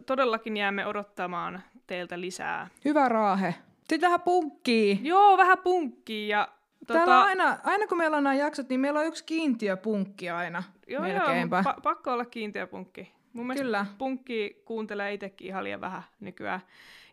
todellakin 0.06 0.58
jäämme 0.58 0.86
odottamaan 0.86 1.62
teiltä 1.88 2.22
lisää. 2.22 2.68
Hyvä 2.86 3.10
raahe. 3.10 3.56
Sitten 3.80 4.02
vähän 4.02 4.22
punkkii. 4.22 5.00
Joo, 5.04 5.38
vähän 5.38 5.58
punkkii 5.58 6.28
ja 6.28 6.48
Tota... 6.88 6.94
Täällä 6.94 7.20
on 7.20 7.26
aina, 7.26 7.58
aina 7.64 7.88
kun 7.88 7.98
meillä 7.98 8.18
on 8.18 8.24
nämä 8.24 8.34
jaksot, 8.34 8.70
niin 8.70 8.80
meillä 8.80 9.00
on 9.00 9.06
yksi 9.06 9.24
kiintiöpunkki 9.24 10.30
aina 10.30 10.64
joo, 10.88 11.02
melkeinpä. 11.02 11.64
Joo, 11.66 11.74
pa- 11.74 11.82
pakko 11.82 12.14
olla 12.14 12.26
kiintiöpunkki. 12.26 13.14
Mun 13.34 13.48
mielestä 13.48 13.64
Kyllä. 13.64 13.86
punkki 13.98 14.62
kuuntelee 14.66 15.14
itsekin 15.14 15.48
ihan 15.48 15.64
liian 15.64 15.82
vähän 15.82 16.04
nykyään. 16.20 16.62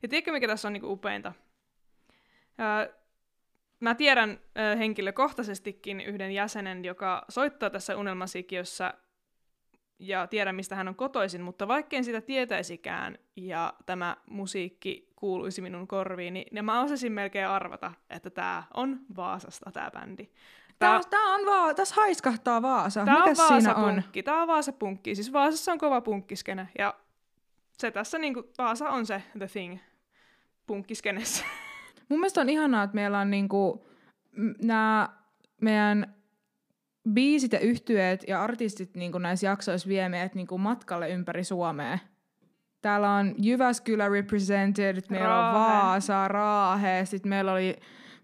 Ja 0.03 0.09
tiedätkö, 0.09 0.33
mikä 0.33 0.49
tässä 0.49 0.69
on 0.69 0.73
niinku 0.73 0.93
upeinta? 0.93 1.33
Mä 3.81 3.95
tiedän 3.95 4.41
ö, 4.59 4.77
henkilökohtaisestikin 4.77 6.01
yhden 6.01 6.33
jäsenen, 6.33 6.85
joka 6.85 7.25
soittaa 7.29 7.71
tässä 7.71 7.97
unelmasikiossa 7.97 8.95
ja 9.99 10.27
tiedän, 10.27 10.55
mistä 10.55 10.75
hän 10.75 10.89
on 10.89 10.95
kotoisin, 10.95 11.43
mutta 11.43 11.69
vaikkei 11.69 12.05
sitä 12.05 12.21
tietäisikään 12.21 13.19
ja 13.37 13.75
tämä 13.87 14.17
musiikki 14.31 15.13
kuuluisi 15.17 15.63
minun 15.63 15.89
korviin, 15.89 16.35
niin 16.35 16.65
mä 16.65 16.83
osasin 16.83 17.13
melkein 17.13 17.49
arvata, 17.49 17.93
että 18.11 18.31
tämä 18.31 18.63
on 18.75 19.01
Vaasasta 19.17 19.71
tämä 19.73 19.91
bändi. 19.91 20.31
Tää, 20.81 21.01
tää 21.11 21.25
on 21.35 21.47
vaan, 21.47 21.75
tässä 21.77 21.95
haiskahtaa 21.95 22.63
Vaasa. 22.63 23.05
Tää 23.05 23.19
Mikäs 23.19 23.41
on 23.41 23.49
Vaasa 23.49 23.61
siinä 23.61 23.75
on? 23.75 23.95
punkki. 23.95 24.23
Tää 24.23 24.43
on 24.43 24.49
Vaasa 24.49 24.73
punkki. 24.73 25.15
Siis 25.15 25.33
Vaasassa 25.33 25.73
on 25.73 25.79
kova 25.79 26.01
punkkiskene 26.01 26.69
ja 26.79 26.95
se 27.79 27.91
tässä 27.91 28.19
niinku, 28.19 28.43
Vaasa 28.59 28.91
on 28.91 29.07
se 29.07 29.23
the 29.39 29.47
thing 29.47 29.79
punkkiskenessä. 30.67 31.45
Mun 32.09 32.21
mielestä 32.21 32.41
on 32.41 32.49
ihanaa, 32.49 32.83
että 32.83 32.95
meillä 32.95 33.19
on 33.19 33.31
niinku, 33.31 33.87
nämä 34.63 35.09
meidän 35.61 36.15
biisit 37.13 37.53
ja 37.53 37.59
yhtyeet 37.59 38.25
ja 38.29 38.43
artistit 38.43 38.95
niinku 38.97 39.19
näissä 39.19 39.47
jaksoissa 39.47 39.89
vie 39.89 40.09
meidät 40.09 40.35
niinku 40.35 40.59
matkalle 40.59 41.11
ympäri 41.11 41.45
Suomea. 41.45 41.99
Täällä 42.83 43.11
on 43.11 43.35
Jyväskylä 43.39 44.09
represented, 44.09 44.97
meillä 45.11 45.27
Raahe. 45.29 45.59
on 45.59 45.83
Vaasa, 45.83 46.29
Raahe, 46.29 47.05
sitten 47.05 47.31
meillä 47.31 47.53
oli, 47.53 47.77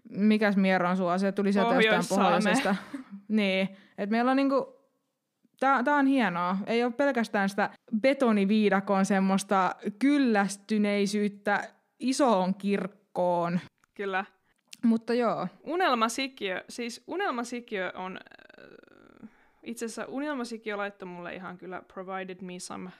mikäs 0.09 0.57
Mieron 0.57 0.97
sua, 0.97 1.17
se 1.17 1.31
tuli 1.31 1.53
sieltä 1.53 1.75
jostain 1.75 2.21
pohjoisesta. 2.21 2.75
niin, 3.27 3.69
että 3.97 4.11
meillä 4.11 4.31
on 4.31 4.37
niinku, 4.37 4.77
Tää, 5.59 5.83
tää 5.83 5.95
on 5.95 6.07
hienoa. 6.07 6.57
Ei 6.67 6.83
ole 6.83 6.91
pelkästään 6.91 7.49
sitä 7.49 7.69
betoniviidakon 8.01 9.05
semmoista 9.05 9.75
kyllästyneisyyttä 9.99 11.69
isoon 11.99 12.55
kirkkoon. 12.55 13.59
Kyllä. 13.93 14.25
Mutta 14.83 15.13
joo. 15.13 15.47
Unelmasikiö, 15.63 16.63
siis 16.69 17.03
Unelmasikiö 17.07 17.91
on, 17.95 18.19
äh, 19.23 19.29
itse 19.63 19.85
asiassa 19.85 20.05
Unelmasikiö 20.07 20.77
laittoi 20.77 21.07
mulle 21.07 21.35
ihan 21.35 21.57
kyllä 21.57 21.81
provided 21.93 22.37
me 22.41 22.59
some 22.59 22.91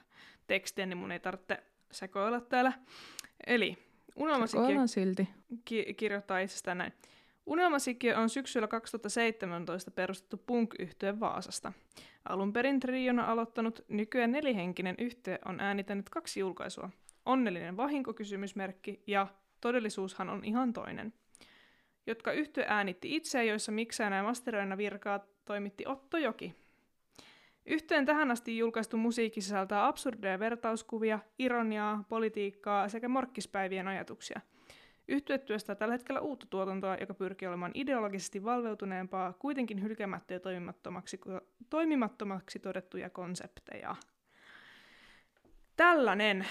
tekstiä, 0.48 0.86
niin 0.86 0.98
mun 0.98 1.12
ei 1.12 1.20
tarvitse 1.20 1.63
sekoilla 1.91 2.41
täällä. 2.41 2.74
Eli 3.48 3.78
Unelmasikiö 4.17 4.88
silti. 4.88 5.30
Ki- 5.65 5.93
kirjoittaa 5.93 6.39
itsestään 6.39 6.77
näin. 6.77 6.93
Unelmasikiö 7.45 8.17
on 8.17 8.30
syksyllä 8.30 8.67
2017 8.67 9.91
perustettu 9.91 10.38
punk 10.38 10.75
Vaasasta. 11.19 11.73
Alun 12.30 12.53
perin 12.53 12.80
triona 12.80 13.25
aloittanut 13.25 13.86
nykyään 13.88 14.32
nelihenkinen 14.32 14.95
yhtye 14.97 15.39
on 15.45 15.60
äänitänyt 15.60 16.10
kaksi 16.10 16.39
julkaisua. 16.39 16.89
Onnellinen 17.25 17.77
vahinkokysymysmerkki 17.77 19.03
ja 19.08 19.27
Todellisuushan 19.62 20.30
on 20.30 20.45
ihan 20.45 20.73
toinen– 20.73 21.13
jotka 22.08 22.32
yhtye 22.32 22.65
äänitti 22.67 23.15
itse, 23.15 23.45
joissa 23.45 23.71
miksaajana 23.71 24.15
ja 24.15 24.23
masteroina 24.23 24.77
virkaa 24.77 25.25
toimitti 25.45 25.84
Otto 25.88 26.17
Joki. 26.17 26.56
Yhteen 27.67 28.06
tähän 28.06 28.32
asti 28.32 28.58
julkaistu 28.58 28.97
musiikki 28.97 29.41
sisältää 29.41 29.88
absurdeja 29.88 30.39
vertauskuvia, 30.39 31.19
ironiaa, 31.39 32.03
politiikkaa 32.10 32.89
sekä 32.89 33.08
morkkispäivien 33.08 33.88
ajatuksia. 33.88 34.41
Yhtye 35.08 35.38
työstää 35.38 35.75
tällä 35.75 35.91
hetkellä 35.91 36.21
uutta 36.21 36.45
tuotantoa, 36.49 36.97
joka 36.99 37.13
pyrkii 37.13 37.47
olemaan 37.47 37.71
ideologisesti 37.73 38.43
valveutuneempaa, 38.43 39.34
kuitenkin 39.34 39.84
hylkäämättä 39.84 40.34
ja 40.34 40.39
toimimattomaksi, 40.39 41.19
toimimattomaksi 41.69 42.60
todettuja 42.60 43.10
konsepteja. 43.10 43.95
Tällainen. 45.75 46.45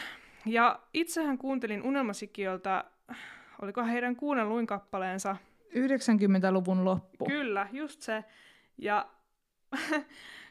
Ja 0.47 0.81
itsehän 0.95 1.39
kuuntelin 1.39 1.83
Unelmasikiolta, 1.83 2.85
oliko 3.63 3.85
heidän 3.85 4.17
kuunnelluin 4.17 4.67
kappaleensa 4.67 5.37
90-luvun 5.71 6.85
loppu. 6.85 7.25
Kyllä, 7.25 7.69
just 7.73 8.03
se. 8.03 8.25
Ja 8.79 9.09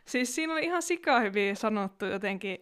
siis 0.06 0.36
siinä 0.36 0.54
oli 0.54 0.64
ihan 0.64 0.82
sika 0.82 1.20
hyvin 1.20 1.56
sanottu 1.56 2.06
jotenkin. 2.06 2.58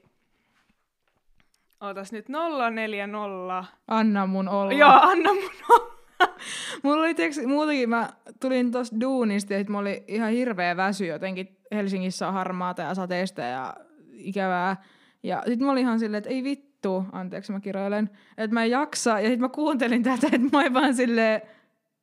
Ootas 1.82 2.12
nyt 2.12 2.26
040. 2.30 3.64
Anna 3.88 4.28
mun 4.28 4.48
olla. 4.48 4.74
Joo, 4.74 5.00
anna 5.02 5.34
mun 5.34 5.52
olla. 5.70 5.94
Mulla 6.84 7.04
oli 7.04 7.14
tiiäks, 7.14 7.40
muutenkin, 7.46 7.90
mä 7.90 8.10
tulin 8.40 8.72
tosta 8.72 9.02
duunista 9.02 9.54
ja 9.54 9.60
sit 9.60 9.70
mulla 9.70 9.82
oli 9.82 10.04
ihan 10.08 10.32
hirveä 10.32 10.78
väsy 10.78 11.06
jotenkin. 11.06 11.58
Helsingissä 11.72 12.28
on 12.28 12.34
harmaata 12.34 12.82
ja 12.82 12.96
sateista 12.96 13.42
ja 13.42 13.74
ikävää. 14.14 14.84
Ja 15.24 15.44
sit 15.48 15.60
mä 15.60 15.72
olin 15.72 15.82
ihan 15.82 16.00
silleen, 16.00 16.18
että 16.18 16.30
ei 16.30 16.44
vittu, 16.44 17.06
anteeksi 17.12 17.52
mä 17.52 17.60
kiroilen, 17.60 18.10
että 18.38 18.54
mä 18.54 18.64
en 18.64 18.72
jaksa. 18.72 19.20
Ja 19.20 19.30
sit 19.30 19.40
mä 19.40 19.50
kuuntelin 19.50 20.04
tätä, 20.04 20.28
että 20.28 20.50
mä 20.52 20.60
olin 20.60 20.74
vaan 20.74 20.96
silleen, 20.96 21.42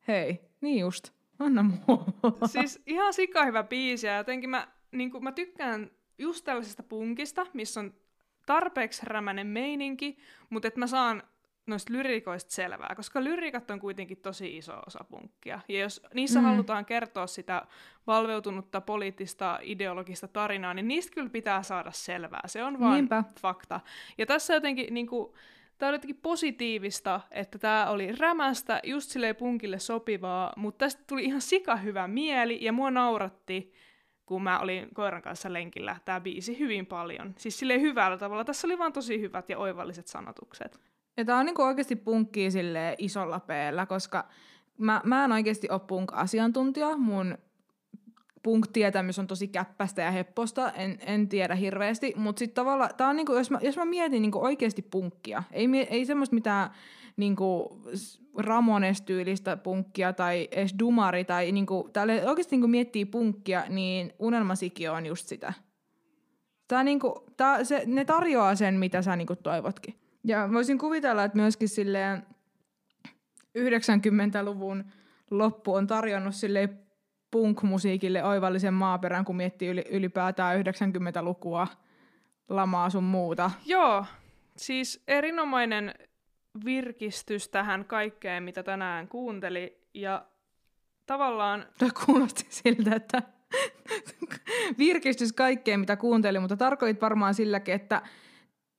hei, 0.07 0.41
niin 0.61 0.79
just, 0.79 1.09
anna 1.39 1.63
mua. 1.63 2.05
Siis 2.45 2.81
ihan 2.85 3.13
sika 3.13 3.45
hyvä 3.45 3.63
biisi 3.63 4.07
ja 4.07 4.17
jotenkin 4.17 4.49
mä, 4.49 4.67
niin 4.91 5.11
mä 5.21 5.31
tykkään 5.31 5.91
just 6.17 6.45
tällaisesta 6.45 6.83
punkista, 6.83 7.45
missä 7.53 7.79
on 7.79 7.93
tarpeeksi 8.45 9.01
rämänen 9.05 9.47
meininki, 9.47 10.17
mutta 10.49 10.67
että 10.67 10.79
mä 10.79 10.87
saan 10.87 11.23
noista 11.67 11.93
lyrikoista 11.93 12.51
selvää, 12.51 12.95
koska 12.95 13.23
lyrikat 13.23 13.71
on 13.71 13.79
kuitenkin 13.79 14.17
tosi 14.17 14.57
iso 14.57 14.73
osa 14.87 15.05
punkkia. 15.09 15.59
Ja 15.67 15.79
jos 15.79 16.01
niissä 16.13 16.39
mm. 16.39 16.45
halutaan 16.45 16.85
kertoa 16.85 17.27
sitä 17.27 17.67
valveutunutta 18.07 18.81
poliittista 18.81 19.59
ideologista 19.61 20.27
tarinaa, 20.27 20.73
niin 20.73 20.87
niistä 20.87 21.13
kyllä 21.13 21.29
pitää 21.29 21.63
saada 21.63 21.91
selvää. 21.91 22.41
Se 22.45 22.63
on 22.63 22.79
vain 22.79 22.93
Niinpä. 22.93 23.23
fakta. 23.41 23.79
Ja 24.17 24.25
tässä 24.25 24.53
jotenkin 24.53 24.93
niin 24.93 25.07
kuin, 25.07 25.33
Tämä 25.77 25.89
oli 25.89 25.95
jotenkin 25.95 26.21
positiivista, 26.21 27.21
että 27.31 27.59
tämä 27.59 27.89
oli 27.89 28.11
rämästä, 28.11 28.79
just 28.83 29.09
silleen 29.09 29.35
punkille 29.35 29.79
sopivaa, 29.79 30.53
mutta 30.57 30.85
tästä 30.85 31.03
tuli 31.07 31.25
ihan 31.25 31.41
sika 31.41 31.75
hyvä 31.75 32.07
mieli, 32.07 32.57
ja 32.61 32.71
mua 32.71 32.91
nauratti, 32.91 33.71
kun 34.31 34.43
mä 34.43 34.59
olin 34.59 34.87
koiran 34.93 35.21
kanssa 35.21 35.53
lenkillä, 35.53 35.95
tämä 36.05 36.21
biisi 36.21 36.59
hyvin 36.59 36.85
paljon. 36.85 37.33
Siis 37.37 37.59
sille 37.59 37.81
hyvällä 37.81 38.17
tavalla. 38.17 38.43
Tässä 38.43 38.67
oli 38.67 38.77
vaan 38.77 38.93
tosi 38.93 39.21
hyvät 39.21 39.49
ja 39.49 39.57
oivalliset 39.57 40.07
sanotukset. 40.07 40.79
Ja 41.17 41.25
tää 41.25 41.37
on 41.37 41.45
niinku 41.45 41.61
oikeasti 41.61 41.95
punkki 41.95 42.51
sille 42.51 42.95
isolla 42.97 43.39
peellä, 43.39 43.85
koska 43.85 44.27
mä, 44.77 45.01
mä 45.03 45.25
en 45.25 45.31
oikeasti 45.31 45.69
ole 45.69 45.79
punk-asiantuntija. 45.87 46.97
Mun 46.97 47.37
punk-tietämys 48.43 49.19
on 49.19 49.27
tosi 49.27 49.47
käppästä 49.47 50.01
ja 50.01 50.11
hepposta, 50.11 50.71
en, 50.71 50.97
en 51.05 51.29
tiedä 51.29 51.55
hirveästi, 51.55 52.13
mutta 52.15 52.39
sitten 52.39 52.55
tavallaan, 52.55 52.89
tää 52.97 53.07
on 53.07 53.15
niinku, 53.15 53.33
jos, 53.33 53.51
mä, 53.51 53.59
jos 53.61 53.77
mä 53.77 53.85
mietin 53.85 54.21
niinku 54.21 54.43
oikeasti 54.43 54.81
punkkia, 54.81 55.43
ei, 55.51 55.67
ei 55.89 56.05
semmoista 56.05 56.35
mitään 56.35 56.69
niinku 57.17 57.81
Ramones-tyylistä 58.37 59.57
punkkia 59.57 60.13
tai 60.13 60.47
edes 60.51 60.75
Dumari, 60.79 61.25
tai 61.25 61.51
niinku, 61.51 61.89
tälle 61.93 62.29
oikeasti 62.29 62.55
niinku 62.55 62.67
miettii 62.67 63.05
punkkia, 63.05 63.63
niin 63.69 64.13
Unelmasikio 64.19 64.93
on 64.93 65.05
just 65.05 65.27
sitä. 65.27 65.53
Tää 66.67 66.83
niinku, 66.83 67.25
tää, 67.37 67.63
se, 67.63 67.83
ne 67.85 68.05
tarjoaa 68.05 68.55
sen, 68.55 68.75
mitä 68.75 69.01
sä 69.01 69.15
niinku 69.15 69.35
toivotkin. 69.35 69.95
Ja 70.23 70.49
voisin 70.53 70.77
kuvitella, 70.77 71.23
että 71.23 71.37
myöskin 71.37 71.69
silleen 71.69 72.25
90-luvun 73.57 74.83
loppu 75.31 75.73
on 75.73 75.87
tarjonnut 75.87 76.35
silleen 76.35 76.79
punk-musiikille 77.31 78.23
oivallisen 78.23 78.73
maaperän, 78.73 79.25
kun 79.25 79.35
miettii 79.35 79.69
ylipäätään 79.69 80.65
90-lukua, 80.65 81.67
lamaa 82.49 82.89
sun 82.89 83.03
muuta. 83.03 83.51
Joo, 83.65 84.05
siis 84.57 85.03
erinomainen 85.07 85.93
virkistys 86.65 87.49
tähän 87.49 87.85
kaikkeen, 87.85 88.43
mitä 88.43 88.63
tänään 88.63 89.07
kuunteli. 89.07 89.81
Ja 89.93 90.25
tavallaan... 91.05 91.65
Tämä 91.77 91.91
kuulosti 92.05 92.45
siltä, 92.49 92.95
että 92.95 93.21
virkistys 94.77 95.33
kaikkeen, 95.33 95.79
mitä 95.79 95.95
kuunteli, 95.95 96.39
mutta 96.39 96.57
tarkoit 96.57 97.01
varmaan 97.01 97.33
silläkin, 97.33 97.75
että, 97.75 98.01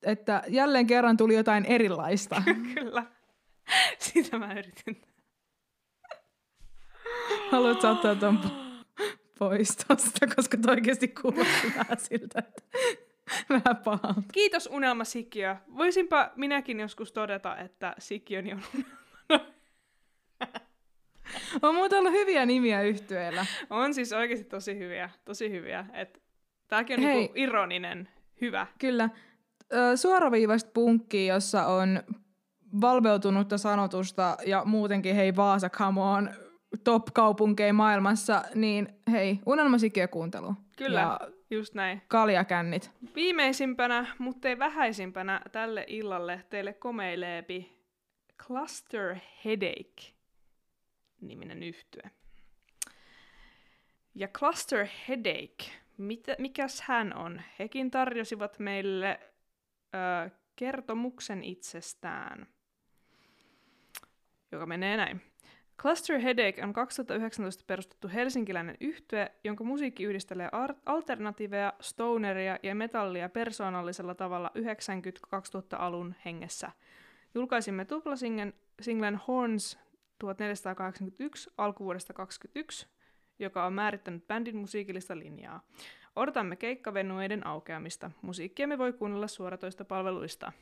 että 0.02 0.42
jälleen 0.48 0.86
kerran 0.86 1.16
tuli 1.16 1.34
jotain 1.34 1.64
erilaista. 1.64 2.42
Kyllä. 2.74 3.06
Sitä 3.98 4.38
mä 4.38 4.52
yritin. 4.52 5.02
Haluatko 7.50 7.88
ottaa 7.88 8.14
tuon 8.14 8.40
pois 9.38 9.76
tosta, 9.76 10.26
koska 10.36 10.56
toi 10.56 10.70
oikeasti 10.70 11.08
kuulosti 11.08 11.72
vähän 11.76 11.98
siltä, 11.98 12.38
että 12.38 12.62
vähän 13.50 13.76
pahalta. 13.84 14.22
Kiitos 14.32 14.68
Unelma 14.72 15.04
Sikiö. 15.04 15.56
Voisinpa 15.76 16.30
minäkin 16.36 16.80
joskus 16.80 17.12
todeta, 17.12 17.56
että 17.56 17.94
Sikiöni 17.98 18.52
on 18.52 18.60
unelma. 18.74 18.92
on 21.62 21.74
muuten 21.74 21.98
ollut 21.98 22.12
hyviä 22.12 22.46
nimiä 22.46 22.82
yhtyeellä. 22.82 23.46
On 23.70 23.94
siis 23.94 24.12
oikeasti 24.12 24.44
tosi 24.44 24.78
hyviä, 24.78 25.10
tosi 25.24 25.50
hyviä. 25.50 25.86
Et 25.92 26.22
tääkin 26.68 27.00
on 27.00 27.06
Hei. 27.06 27.16
niinku 27.16 27.32
ironinen, 27.36 28.08
hyvä. 28.40 28.66
Kyllä. 28.78 29.10
Suoraviivaista 29.96 30.70
punkkia, 30.74 31.34
jossa 31.34 31.66
on 31.66 32.02
valveutunutta 32.80 33.58
sanotusta 33.58 34.36
ja 34.46 34.62
muutenkin 34.64 35.14
hei 35.14 35.36
Vaasa, 35.36 35.68
come 35.68 36.00
on, 36.00 36.30
top-kaupunkeja 36.84 37.72
maailmassa, 37.72 38.44
niin 38.54 38.88
hei, 39.10 39.40
unelmasikiö 39.46 40.08
kuuntelu. 40.08 40.54
Kyllä, 40.76 41.00
ja 41.00 41.20
just 41.52 41.74
näin. 41.74 42.02
Kaljakännit. 42.08 42.90
Viimeisimpänä, 43.14 44.06
mutta 44.18 44.48
ei 44.48 44.58
vähäisimpänä 44.58 45.40
tälle 45.52 45.84
illalle 45.88 46.44
teille 46.50 46.72
komeileepi 46.72 47.82
Cluster 48.46 49.16
Headache 49.44 50.12
niminen 51.20 51.62
yhtye. 51.62 52.10
Ja 54.14 54.28
Cluster 54.28 54.86
Headache, 55.08 55.72
mitä, 55.98 56.36
mikäs 56.38 56.80
hän 56.80 57.16
on? 57.16 57.42
Hekin 57.58 57.90
tarjosivat 57.90 58.58
meille 58.58 59.20
ö, 59.94 60.30
kertomuksen 60.56 61.44
itsestään, 61.44 62.46
joka 64.52 64.66
menee 64.66 64.96
näin. 64.96 65.31
Cluster 65.82 66.18
Headache 66.18 66.64
on 66.64 66.72
2019 66.72 67.64
perustettu 67.66 68.08
helsinkiläinen 68.08 68.76
yhtye, 68.80 69.32
jonka 69.44 69.64
musiikki 69.64 70.04
yhdistelee 70.04 70.48
alternatiiveja, 70.86 71.72
stoneria 71.80 72.58
ja 72.62 72.74
metallia 72.74 73.28
persoonallisella 73.28 74.14
tavalla 74.14 74.50
90-2000-alun 74.58 76.14
hengessä. 76.24 76.70
Julkaisimme 77.34 77.84
tuplasinglen 77.84 79.20
Horns 79.28 79.78
1481 80.18 81.50
alkuvuodesta 81.58 82.12
2021, 82.12 82.88
joka 83.38 83.66
on 83.66 83.72
määrittänyt 83.72 84.26
bändin 84.26 84.56
musiikillista 84.56 85.18
linjaa. 85.18 85.66
Odotamme 86.16 86.56
keikkavenueiden 86.56 87.46
aukeamista. 87.46 88.10
Musiikkiamme 88.22 88.78
voi 88.78 88.92
kuunnella 88.92 89.28
suoratoista 89.28 89.84
palveluista. 89.84 90.52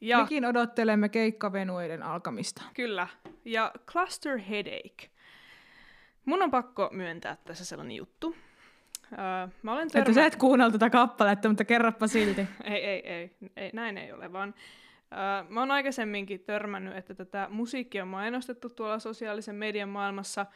Ja, 0.00 0.18
Mekin 0.18 0.44
odottelemme 0.44 1.08
keikkavenuiden 1.08 2.02
alkamista. 2.02 2.62
Kyllä. 2.74 3.08
Ja 3.44 3.72
Cluster 3.86 4.38
Headache. 4.38 5.10
Mun 6.24 6.42
on 6.42 6.50
pakko 6.50 6.88
myöntää 6.92 7.36
tässä 7.44 7.64
sellainen 7.64 7.96
juttu. 7.96 8.28
Uh, 8.28 9.52
mä 9.62 9.72
olen 9.72 9.90
törmä... 9.90 10.02
Että 10.02 10.14
sä 10.14 10.26
et 10.26 10.36
kuunnella 10.36 10.72
tätä 10.72 10.90
kappaletta, 10.90 11.48
mutta 11.48 11.64
kerropa 11.64 12.06
silti. 12.06 12.40
ei, 12.64 12.84
ei, 12.84 13.08
ei, 13.08 13.30
ei, 13.56 13.70
näin 13.72 13.98
ei 13.98 14.12
ole, 14.12 14.32
vaan 14.32 14.48
uh, 14.48 15.50
mä 15.50 15.60
oon 15.60 15.70
aikaisemminkin 15.70 16.40
törmännyt, 16.40 16.96
että 16.96 17.14
tätä 17.14 17.46
musiikkia 17.50 18.02
on 18.02 18.08
mainostettu 18.08 18.68
tuolla 18.68 18.98
sosiaalisen 18.98 19.54
median 19.54 19.88
maailmassa, 19.88 20.46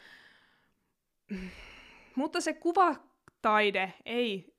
mutta 2.15 2.41
se 2.41 2.53
kuvataide 2.53 3.93
ei 4.05 4.55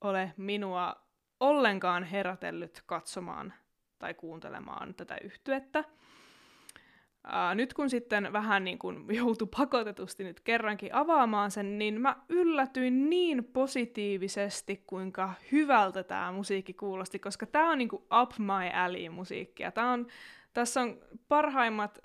ole 0.00 0.32
minua 0.36 0.96
ollenkaan 1.40 2.04
herätellyt 2.04 2.82
katsomaan 2.86 3.52
tai 3.98 4.14
kuuntelemaan 4.14 4.94
tätä 4.94 5.18
yhtyettä. 5.24 5.84
Ää, 7.24 7.54
nyt 7.54 7.74
kun 7.74 7.90
sitten 7.90 8.32
vähän 8.32 8.64
niin 8.64 8.78
kuin 8.78 9.04
joutui 9.20 9.48
pakotetusti 9.56 10.24
nyt 10.24 10.40
kerrankin 10.40 10.94
avaamaan 10.94 11.50
sen, 11.50 11.78
niin 11.78 12.00
mä 12.00 12.16
yllätyin 12.28 13.10
niin 13.10 13.44
positiivisesti, 13.44 14.82
kuinka 14.86 15.32
hyvältä 15.52 16.02
tämä 16.02 16.32
musiikki 16.32 16.74
kuulosti, 16.74 17.18
koska 17.18 17.46
tämä 17.46 17.70
on 17.70 17.78
niin 17.78 17.88
kuin 17.88 18.02
up 18.22 18.30
my 18.38 18.80
alley 18.84 19.08
musiikkia. 19.08 19.72
Tää 19.72 19.90
on, 19.90 20.06
tässä 20.54 20.80
on 20.80 20.98
parhaimmat 21.28 21.98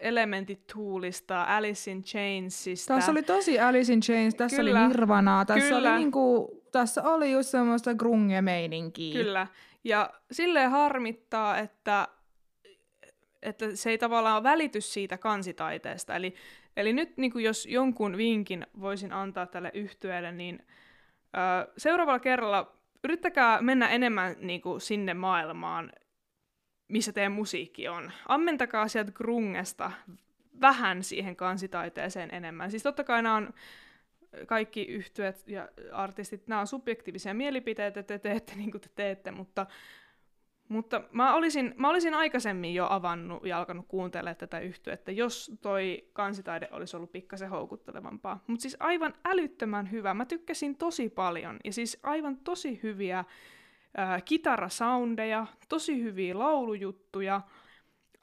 Elementit 0.00 0.66
Toolista, 0.74 1.44
Alice 1.44 1.90
in 1.90 2.04
Chainsista. 2.04 2.94
Tässä 2.94 3.12
oli 3.12 3.22
tosi 3.22 3.60
Alice 3.60 3.92
in 3.92 4.00
Chains, 4.00 4.34
tässä 4.34 4.56
Kyllä. 4.56 4.80
oli 4.80 4.88
Nirvanaa, 4.88 5.44
tässä 5.44 5.68
Kyllä. 5.68 5.90
oli, 5.90 5.98
niinku, 5.98 6.50
tässä 6.72 7.02
oli 7.02 7.32
just 7.32 7.48
semmoista 7.48 7.94
grunge-meininkiä. 7.94 9.12
Kyllä, 9.12 9.46
ja 9.84 10.10
silleen 10.30 10.70
harmittaa, 10.70 11.58
että, 11.58 12.08
että 13.42 13.76
se 13.76 13.90
ei 13.90 13.98
tavallaan 13.98 14.42
välity 14.42 14.80
siitä 14.80 15.18
kansitaiteesta. 15.18 16.14
Eli, 16.14 16.34
eli 16.76 16.92
nyt 16.92 17.16
niin 17.16 17.32
kuin 17.32 17.44
jos 17.44 17.66
jonkun 17.66 18.16
vinkin 18.16 18.66
voisin 18.80 19.12
antaa 19.12 19.46
tälle 19.46 19.70
yhtyeelle, 19.74 20.32
niin 20.32 20.66
ö, 21.36 21.72
seuraavalla 21.76 22.18
kerralla 22.20 22.78
yrittäkää 23.04 23.62
mennä 23.62 23.88
enemmän 23.88 24.36
niin 24.38 24.60
kuin 24.60 24.80
sinne 24.80 25.14
maailmaan, 25.14 25.92
missä 26.88 27.12
teidän 27.12 27.32
musiikki 27.32 27.88
on. 27.88 28.12
Ammentakaa 28.28 28.88
sieltä 28.88 29.12
grungesta 29.12 29.90
vähän 30.60 31.04
siihen 31.04 31.36
kansitaiteeseen 31.36 32.34
enemmän. 32.34 32.70
Siis 32.70 32.82
totta 32.82 33.04
kai 33.04 33.22
nämä 33.22 33.34
on 33.34 33.54
kaikki 34.46 34.82
yhtyöt 34.82 35.48
ja 35.48 35.68
artistit, 35.92 36.46
nämä 36.46 36.60
on 36.60 36.66
subjektiivisia 36.66 37.34
mielipiteitä, 37.34 38.02
te 38.02 38.18
teette 38.18 38.54
niin 38.54 38.70
kuin 38.70 38.80
te 38.80 38.88
teette, 38.94 39.30
mutta, 39.30 39.66
mutta 40.68 41.02
mä, 41.12 41.34
olisin, 41.34 41.74
mä 41.76 41.90
olisin 41.90 42.14
aikaisemmin 42.14 42.74
jo 42.74 42.86
avannut 42.90 43.46
ja 43.46 43.58
alkanut 43.58 43.86
kuuntelemaan 43.88 44.36
tätä 44.36 44.60
että 44.92 45.12
jos 45.12 45.52
toi 45.60 46.08
kansitaide 46.12 46.68
olisi 46.70 46.96
ollut 46.96 47.12
pikkasen 47.12 47.50
houkuttelevampaa. 47.50 48.44
Mutta 48.46 48.62
siis 48.62 48.76
aivan 48.80 49.14
älyttömän 49.24 49.90
hyvä. 49.90 50.14
Mä 50.14 50.24
tykkäsin 50.24 50.76
tosi 50.76 51.08
paljon 51.08 51.56
ja 51.64 51.72
siis 51.72 51.98
aivan 52.02 52.36
tosi 52.36 52.80
hyviä 52.82 53.18
äh, 53.18 54.24
kitarasoundeja, 54.24 55.46
tosi 55.68 56.02
hyviä 56.02 56.38
laulujuttuja, 56.38 57.40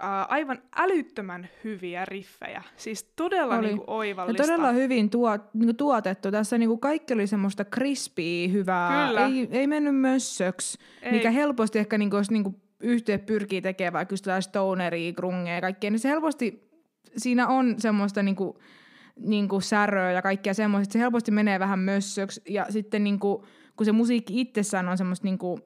Uh, 0.03 0.31
aivan 0.31 0.62
älyttömän 0.75 1.49
hyviä 1.63 2.05
riffejä. 2.05 2.63
Siis 2.77 3.03
todella 3.03 3.55
oli. 3.55 3.67
niinku 3.67 3.84
oivallista. 3.88 4.43
Ja 4.43 4.47
todella 4.47 4.71
hyvin 4.71 5.10
tuot, 5.10 5.53
niinku 5.53 5.73
tuotettu. 5.73 6.31
Tässä 6.31 6.58
niinku 6.58 6.77
kaikki 6.77 7.13
oli 7.13 7.27
semmoista 7.27 7.65
krispiä, 7.65 8.47
hyvää. 8.47 9.08
Kyllä. 9.08 9.25
Ei, 9.25 9.47
ei 9.51 9.67
mennyt 9.67 9.95
mössöksi, 9.95 10.77
ei. 11.01 11.12
mikä 11.12 11.31
helposti 11.31 11.79
ehkä 11.79 11.97
niinku, 11.97 12.15
jos 12.15 12.31
niinku 12.31 12.55
yhtiö 12.79 13.19
pyrkii 13.19 13.62
tekemään 13.62 13.93
vaikka 13.93 14.13
just 14.13 14.27
stoneria, 14.39 15.13
grungea 15.13 15.55
ja 15.55 15.62
kaikkea, 15.62 15.91
niin 15.91 15.99
se 15.99 16.10
helposti, 16.10 16.69
siinä 17.17 17.47
on 17.47 17.75
semmoista 17.77 18.23
niinku, 18.23 18.60
niinku 19.19 19.62
säröä 19.62 20.12
ja 20.12 20.21
kaikkea 20.21 20.53
semmoista, 20.53 20.93
se 20.93 20.99
helposti 20.99 21.31
menee 21.31 21.60
vähän 21.60 21.79
mössöksi. 21.79 22.41
Ja 22.49 22.65
sitten 22.69 23.03
niinku, 23.03 23.45
kun 23.75 23.86
se 23.86 23.91
musiikki 23.91 24.41
itsessään 24.41 24.89
on 24.89 24.97
semmoista 24.97 25.25
niinku, 25.25 25.60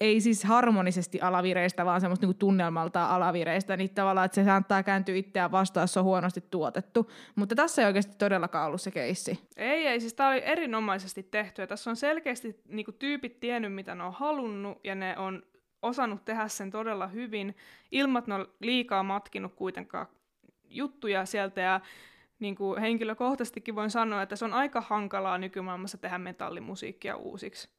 ei 0.00 0.20
siis 0.20 0.44
harmonisesti 0.44 1.20
alavireistä, 1.20 1.84
vaan 1.84 2.00
semmoista 2.00 2.26
niinku 2.26 2.38
tunnelmalta 2.38 3.06
alavireistä, 3.06 3.76
niin 3.76 3.94
tavallaan, 3.94 4.24
että 4.24 4.34
se 4.34 4.44
saattaa 4.44 4.82
kääntyä 4.82 5.14
itseään 5.14 5.50
vastaan, 5.50 5.88
se 5.88 5.98
on 5.98 6.04
huonosti 6.04 6.44
tuotettu. 6.50 7.10
Mutta 7.34 7.54
tässä 7.54 7.82
ei 7.82 7.86
oikeasti 7.86 8.16
todellakaan 8.18 8.66
ollut 8.66 8.80
se 8.80 8.90
keissi. 8.90 9.40
Ei, 9.56 9.86
ei, 9.86 10.00
siis 10.00 10.14
tämä 10.14 10.28
oli 10.28 10.42
erinomaisesti 10.44 11.22
tehty, 11.22 11.62
ja 11.62 11.66
tässä 11.66 11.90
on 11.90 11.96
selkeästi 11.96 12.60
niinku 12.68 12.92
tyypit 12.92 13.40
tiennyt, 13.40 13.74
mitä 13.74 13.94
ne 13.94 14.02
on 14.02 14.12
halunnut, 14.12 14.80
ja 14.84 14.94
ne 14.94 15.18
on 15.18 15.42
osannut 15.82 16.24
tehdä 16.24 16.48
sen 16.48 16.70
todella 16.70 17.06
hyvin, 17.06 17.56
ilman, 17.90 18.18
että 18.18 18.30
ne 18.30 18.34
on 18.34 18.48
liikaa 18.60 19.02
matkinut 19.02 19.54
kuitenkaan 19.54 20.06
juttuja 20.64 21.24
sieltä, 21.24 21.60
ja 21.60 21.80
niin 22.38 22.54
kuin 22.54 22.80
henkilökohtaisestikin 22.80 23.74
voin 23.74 23.90
sanoa, 23.90 24.22
että 24.22 24.36
se 24.36 24.44
on 24.44 24.52
aika 24.52 24.80
hankalaa 24.80 25.38
nykymaailmassa 25.38 25.98
tehdä 25.98 26.18
metallimusiikkia 26.18 27.16
uusiksi 27.16 27.77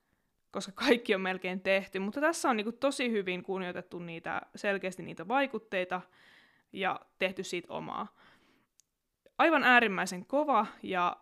koska 0.51 0.71
kaikki 0.75 1.15
on 1.15 1.21
melkein 1.21 1.61
tehty, 1.61 1.99
mutta 1.99 2.21
tässä 2.21 2.49
on 2.49 2.57
niinku 2.57 2.71
tosi 2.71 3.11
hyvin 3.11 3.43
kunnioitettu 3.43 3.99
niitä, 3.99 4.41
selkeästi 4.55 5.03
niitä 5.03 5.27
vaikutteita 5.27 6.01
ja 6.73 6.99
tehty 7.19 7.43
siitä 7.43 7.73
omaa. 7.73 8.15
Aivan 9.37 9.63
äärimmäisen 9.63 10.25
kova 10.25 10.65
ja 10.83 11.17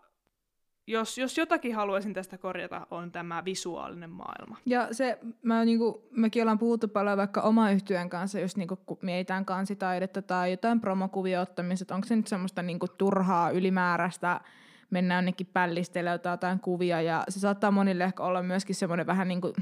jos, 0.88 1.18
jos 1.18 1.38
jotakin 1.38 1.76
haluaisin 1.76 2.13
tästä 2.13 2.38
korjata, 2.38 2.88
on 2.92 3.12
tämä 3.12 3.46
visuaalinen 3.46 4.10
maailma. 4.10 4.58
Ja 4.66 4.88
se, 4.92 5.20
mä 5.42 5.66
niinku, 5.66 6.08
mekin 6.12 6.44
ollaan 6.44 6.60
puhuttu 6.60 6.88
paljon 6.88 7.18
vaikka 7.18 7.42
oma 7.42 7.72
yhtyön 7.72 8.10
kanssa, 8.10 8.40
jos 8.40 8.56
kun 8.86 8.98
mietitään 9.02 9.46
kansitaidetta 9.46 10.22
tai 10.22 10.52
jotain 10.52 10.82
promokuvia 10.82 11.42
ottamista, 11.42 11.96
onko 11.96 12.08
se 12.08 12.16
nyt 12.16 12.28
semmoista 12.28 12.62
niinku, 12.62 12.88
turhaa 12.88 13.50
ylimääräistä 13.50 14.42
mennään 14.89 15.23
jonnekin 15.23 15.47
pällistelemään 15.54 16.19
jotain 16.23 16.60
kuvia. 16.60 17.02
Ja 17.02 17.23
se 17.30 17.39
saattaa 17.39 17.71
monille 17.71 18.04
ehkä 18.04 18.23
olla 18.23 18.43
myöskin 18.43 18.76
semmoinen 18.76 19.08
vähän 19.08 19.28
niin 19.28 19.41
kuin, 19.41 19.54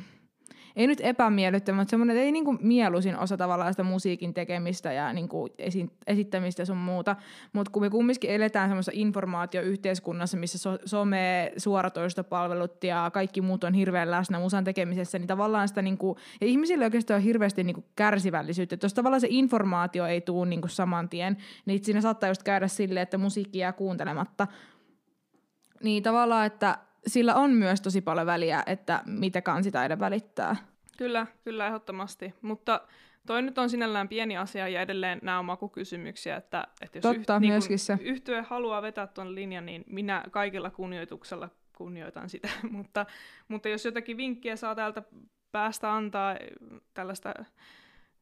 ei 0.75 0.87
nyt 0.87 1.01
epämiellyttävä, 1.01 1.77
mutta 1.77 1.89
semmoinen, 1.89 2.17
ei 2.17 2.31
niin 2.31 2.45
kuin 2.45 2.57
mieluisin 2.61 3.17
osa 3.17 3.37
tavallaan 3.37 3.73
sitä 3.73 3.83
musiikin 3.83 4.33
tekemistä 4.33 4.93
ja 4.93 5.13
niin 5.13 5.29
kuin 5.29 5.51
esi- 5.57 5.89
esittämistä 6.07 6.61
ja 6.61 6.65
sun 6.65 6.77
muuta, 6.77 7.15
mutta 7.53 7.71
kun 7.71 7.81
me 7.81 7.89
kumminkin 7.89 8.29
eletään 8.29 8.69
semmoisessa 8.69 8.91
informaatioyhteiskunnassa, 8.95 10.37
missä 10.37 10.57
so- 10.57 10.79
some, 10.85 11.51
suoratoistopalvelut 11.57 12.83
ja 12.83 13.09
kaikki 13.13 13.41
muut 13.41 13.63
on 13.63 13.73
hirveän 13.73 14.11
läsnä 14.11 14.39
musan 14.39 14.63
tekemisessä, 14.63 15.19
niin 15.19 15.27
tavallaan 15.27 15.67
sitä 15.67 15.81
niin 15.81 15.97
kuin, 15.97 16.17
ja 16.41 16.47
ihmisille 16.47 16.85
oikeastaan 16.85 17.17
on 17.17 17.23
hirveästi 17.23 17.63
niin 17.63 17.75
kuin 17.75 17.85
kärsivällisyyttä, 17.95 18.73
että 18.73 18.85
jos 18.85 18.93
tavallaan 18.93 19.21
se 19.21 19.27
informaatio 19.29 20.05
ei 20.05 20.21
tule 20.21 20.45
niin 20.45 20.61
kuin 20.61 20.71
saman 20.71 21.09
tien, 21.09 21.37
niin 21.65 21.85
siinä 21.85 22.01
saattaa 22.01 22.29
just 22.29 22.43
käydä 22.43 22.67
silleen, 22.67 23.03
että 23.03 23.17
musiikki 23.17 23.59
jää 23.59 23.73
kuuntelematta, 23.73 24.47
niin 25.83 26.03
tavallaan, 26.03 26.45
että 26.45 26.77
sillä 27.07 27.35
on 27.35 27.51
myös 27.51 27.81
tosi 27.81 28.01
paljon 28.01 28.27
väliä, 28.27 28.63
että 28.65 29.01
mitä 29.05 29.41
kansitaide 29.41 29.99
välittää. 29.99 30.55
Kyllä, 30.97 31.27
kyllä 31.43 31.67
ehdottomasti. 31.67 32.33
Mutta 32.41 32.81
toi 33.27 33.41
nyt 33.41 33.57
on 33.57 33.69
sinällään 33.69 34.07
pieni 34.07 34.37
asia 34.37 34.67
ja 34.67 34.81
edelleen 34.81 35.19
nämä 35.23 35.39
on 35.39 35.45
makukysymyksiä, 35.45 36.35
että, 36.35 36.67
että 36.81 36.97
jos 36.97 37.03
Totta, 37.03 37.35
yht, 37.35 37.41
niin 37.69 37.79
se. 37.79 37.97
yhtye 38.01 38.41
haluaa 38.41 38.81
vetää 38.81 39.07
tuon 39.07 39.35
linjan, 39.35 39.65
niin 39.65 39.83
minä 39.87 40.23
kaikilla 40.31 40.69
kunnioituksella 40.69 41.49
kunnioitan 41.77 42.29
sitä. 42.29 42.49
mutta, 42.71 43.05
mutta 43.47 43.69
jos 43.69 43.85
jotakin 43.85 44.17
vinkkiä 44.17 44.55
saa 44.55 44.75
täältä 44.75 45.03
päästä 45.51 45.93
antaa 45.93 46.35
tällaista 46.93 47.33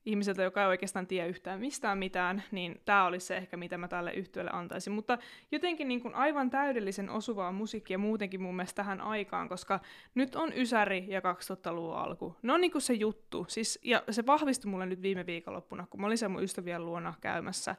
ihmiseltä, 0.06 0.44
joka 0.44 0.62
ei 0.62 0.68
oikeastaan 0.68 1.08
tiedä 1.08 1.28
yhtään 1.28 1.60
mistään 1.60 1.98
mitään, 1.98 2.44
niin 2.52 2.82
tämä 2.86 3.06
olisi 3.06 3.26
se 3.26 3.38
ehkä, 3.38 3.58
mitä 3.58 3.78
mä 3.78 3.88
tälle 3.88 4.14
yhtiölle 4.14 4.52
antaisin. 4.54 4.94
Mutta 4.94 5.18
jotenkin 5.52 5.88
niin 5.88 6.02
kuin 6.02 6.16
aivan 6.16 6.50
täydellisen 6.50 7.10
osuvaa 7.10 7.52
musiikkia 7.52 7.98
muutenkin 7.98 8.42
mun 8.42 8.56
mielestä 8.56 8.76
tähän 8.76 9.02
aikaan, 9.02 9.50
koska 9.50 9.80
nyt 10.16 10.36
on 10.36 10.54
Ysäri 10.56 11.06
ja 11.08 11.20
2000-luvun 11.20 11.96
alku. 11.96 12.36
Ne 12.42 12.54
on 12.54 12.62
niin 12.62 12.72
kuin 12.72 12.82
se 12.82 12.94
juttu. 12.94 13.46
Siis, 13.48 13.80
ja 13.84 14.04
se 14.10 14.26
vahvistui 14.26 14.72
mulle 14.72 14.86
nyt 14.86 15.02
viime 15.02 15.26
viikonloppuna, 15.26 15.88
kun 15.90 16.02
mä 16.02 16.08
olin 16.08 16.18
sen 16.18 16.32
mun 16.32 16.44
ystävien 16.44 16.86
luona 16.86 17.14
käymässä. 17.22 17.76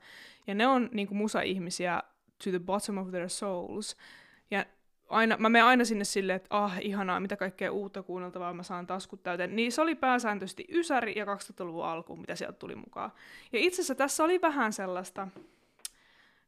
Ja 0.46 0.54
ne 0.54 0.66
on 0.66 0.88
niin 0.92 1.08
kuin 1.08 1.18
musa-ihmisiä 1.18 2.02
to 2.44 2.50
the 2.50 2.58
bottom 2.58 2.98
of 2.98 3.10
their 3.10 3.28
souls. 3.28 3.96
Ja 4.50 4.66
aina, 5.09 5.37
mä 5.37 5.49
menen 5.49 5.67
aina 5.67 5.85
sinne 5.85 6.05
silleen, 6.05 6.37
että 6.37 6.49
ah, 6.51 6.79
ihanaa, 6.81 7.21
mitä 7.21 7.37
kaikkea 7.37 7.73
uutta 7.73 8.03
kuunneltavaa 8.03 8.55
mä 8.55 8.62
saan 8.62 8.87
taskut 8.87 9.23
täyteen. 9.23 9.57
Niin 9.57 9.73
se 9.73 9.83
oli 9.83 9.95
pääsääntöisesti 9.95 10.64
Ysäri 10.73 11.14
ja 11.17 11.25
2000-luvun 11.25 11.85
alku, 11.85 12.17
mitä 12.17 12.37
sieltä 12.37 12.59
tuli 12.59 12.75
mukaan. 12.75 13.12
Ja 13.53 13.59
itse 13.59 13.77
asiassa 13.77 13.95
tässä 13.95 14.25
oli 14.25 14.40
vähän 14.40 14.73
sellaista, 14.73 15.29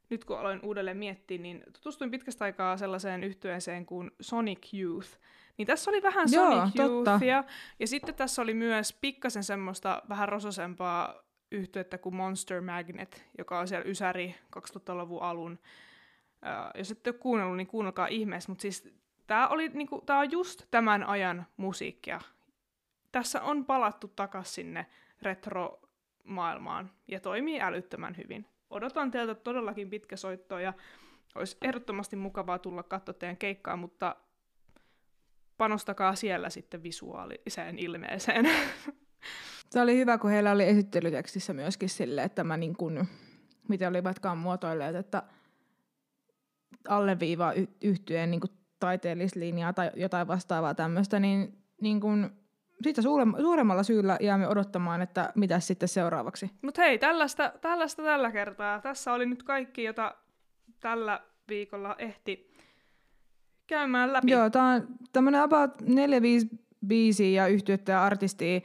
nyt 0.09 0.25
kun 0.25 0.39
aloin 0.39 0.59
uudelleen 0.63 0.97
miettiä, 0.97 1.37
niin 1.37 1.63
tutustuin 1.73 2.11
pitkästä 2.11 2.45
aikaa 2.45 2.77
sellaiseen 2.77 3.23
yhtyeeseen 3.23 3.85
kuin 3.85 4.11
Sonic 4.21 4.73
Youth. 4.73 5.09
Niin 5.57 5.65
tässä 5.65 5.91
oli 5.91 6.03
vähän 6.03 6.27
Joo, 6.31 6.51
Sonic 6.51 6.79
Youthia, 6.79 7.43
ja 7.79 7.87
sitten 7.87 8.15
tässä 8.15 8.41
oli 8.41 8.53
myös 8.53 8.93
pikkasen 9.01 9.43
semmoista 9.43 10.01
vähän 10.09 10.29
rososempaa 10.29 11.23
yhtyettä 11.51 11.97
kuin 11.97 12.15
Monster 12.15 12.61
Magnet, 12.61 13.25
joka 13.37 13.59
on 13.59 13.67
siellä 13.67 13.89
Ysäri 13.89 14.35
2000-luvun 14.57 15.21
alun 15.21 15.59
jos 16.75 16.91
ette 16.91 17.09
ole 17.09 17.17
kuunnellut, 17.19 17.57
niin 17.57 17.67
kuunnelkaa 17.67 18.07
ihmeessä, 18.07 18.51
mutta 18.51 18.61
siis 18.61 18.93
tämä 19.27 19.49
niinku, 19.73 20.03
on 20.19 20.31
just 20.31 20.65
tämän 20.71 21.03
ajan 21.03 21.45
musiikkia. 21.57 22.21
Tässä 23.11 23.41
on 23.41 23.65
palattu 23.65 24.07
takaisin 24.07 24.53
sinne 24.53 24.85
retro-maailmaan 25.21 26.91
ja 27.07 27.19
toimii 27.19 27.61
älyttömän 27.61 28.17
hyvin. 28.17 28.45
Odotan 28.69 29.11
teiltä 29.11 29.35
todellakin 29.35 29.89
pitkä 29.89 30.15
soitto 30.15 30.59
ja 30.59 30.73
olisi 31.35 31.57
ehdottomasti 31.61 32.15
mukavaa 32.15 32.59
tulla 32.59 32.83
katsoa 32.83 33.13
teidän 33.13 33.37
keikkaa, 33.37 33.77
mutta 33.77 34.15
panostakaa 35.57 36.15
siellä 36.15 36.49
sitten 36.49 36.83
visuaaliseen 36.83 37.79
ilmeeseen. 37.79 38.49
Se 39.69 39.81
oli 39.81 39.97
hyvä, 39.97 40.17
kun 40.17 40.29
heillä 40.29 40.51
oli 40.51 40.63
esittelytekstissä 40.63 41.53
myöskin 41.53 41.89
sille, 41.89 42.23
että 42.23 42.43
mä 42.43 42.57
niin 42.57 42.75
kun, 42.75 43.05
miten 43.67 43.89
olivatkaan 43.89 44.37
muotoilleet, 44.37 44.95
että– 44.95 45.23
alleviivaa 46.89 47.53
yhtyeen 47.81 48.31
niin 48.31 48.41
taiteellislinjaa 48.79 49.73
tai 49.73 49.91
jotain 49.95 50.27
vastaavaa 50.27 50.75
tämmöistä, 50.75 51.19
niin, 51.19 51.57
niin 51.81 52.01
kuin, 52.01 52.29
siitä 52.81 53.01
suuremmalla 53.01 53.83
syyllä 53.83 54.17
jäämme 54.21 54.47
odottamaan, 54.47 55.01
että 55.01 55.31
mitä 55.35 55.59
sitten 55.59 55.89
seuraavaksi. 55.89 56.51
Mutta 56.61 56.81
hei, 56.81 56.97
tällaista, 56.97 57.53
tällaista 57.61 58.03
tällä 58.03 58.31
kertaa. 58.31 58.81
Tässä 58.81 59.13
oli 59.13 59.25
nyt 59.25 59.43
kaikki, 59.43 59.83
jota 59.83 60.15
tällä 60.79 61.21
viikolla 61.49 61.95
ehti 61.97 62.51
käymään 63.67 64.13
läpi. 64.13 64.31
Joo, 64.31 64.49
tämä 64.49 64.73
on 64.73 64.87
tämmöinen 65.13 65.41
about 65.41 65.81
4-5 65.81 65.85
biisiä 66.87 67.43
ja 67.43 67.47
yhtyettä 67.47 67.91
ja 67.91 68.03
artistia 68.03 68.61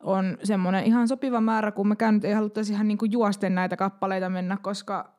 on 0.00 0.38
semmoinen 0.42 0.84
ihan 0.84 1.08
sopiva 1.08 1.40
määrä, 1.40 1.72
kun 1.72 1.88
me 1.88 1.96
nyt 2.10 2.24
ei 2.24 2.32
haluttaisi 2.32 2.72
ihan 2.72 2.88
niin 2.88 2.98
kuin 2.98 3.12
juosten 3.12 3.54
näitä 3.54 3.76
kappaleita 3.76 4.30
mennä, 4.30 4.56
koska 4.62 5.13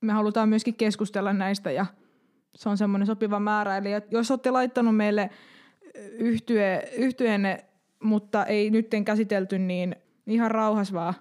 me 0.00 0.12
halutaan 0.12 0.48
myöskin 0.48 0.74
keskustella 0.74 1.32
näistä 1.32 1.70
ja 1.70 1.86
se 2.54 2.68
on 2.68 2.78
semmoinen 2.78 3.06
sopiva 3.06 3.40
määrä. 3.40 3.76
Eli 3.76 3.88
jos 4.10 4.30
olette 4.30 4.50
laittanut 4.50 4.96
meille 4.96 5.30
yhtye, 6.18 6.90
yhtyeenne, 6.96 7.64
mutta 8.02 8.44
ei 8.44 8.70
nytten 8.70 9.04
käsitelty, 9.04 9.58
niin 9.58 9.96
ihan 10.26 10.50
rauhas 10.50 10.92
vaan. 10.92 11.14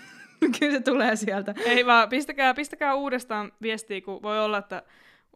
Kyllä 0.60 0.72
se 0.72 0.80
tulee 0.80 1.16
sieltä. 1.16 1.54
Ei 1.64 1.86
vaan, 1.86 2.08
pistäkää, 2.08 2.54
pistäkää 2.54 2.94
uudestaan 2.94 3.52
viestiä, 3.62 4.00
kun 4.00 4.22
voi 4.22 4.40
olla, 4.40 4.58
että 4.58 4.82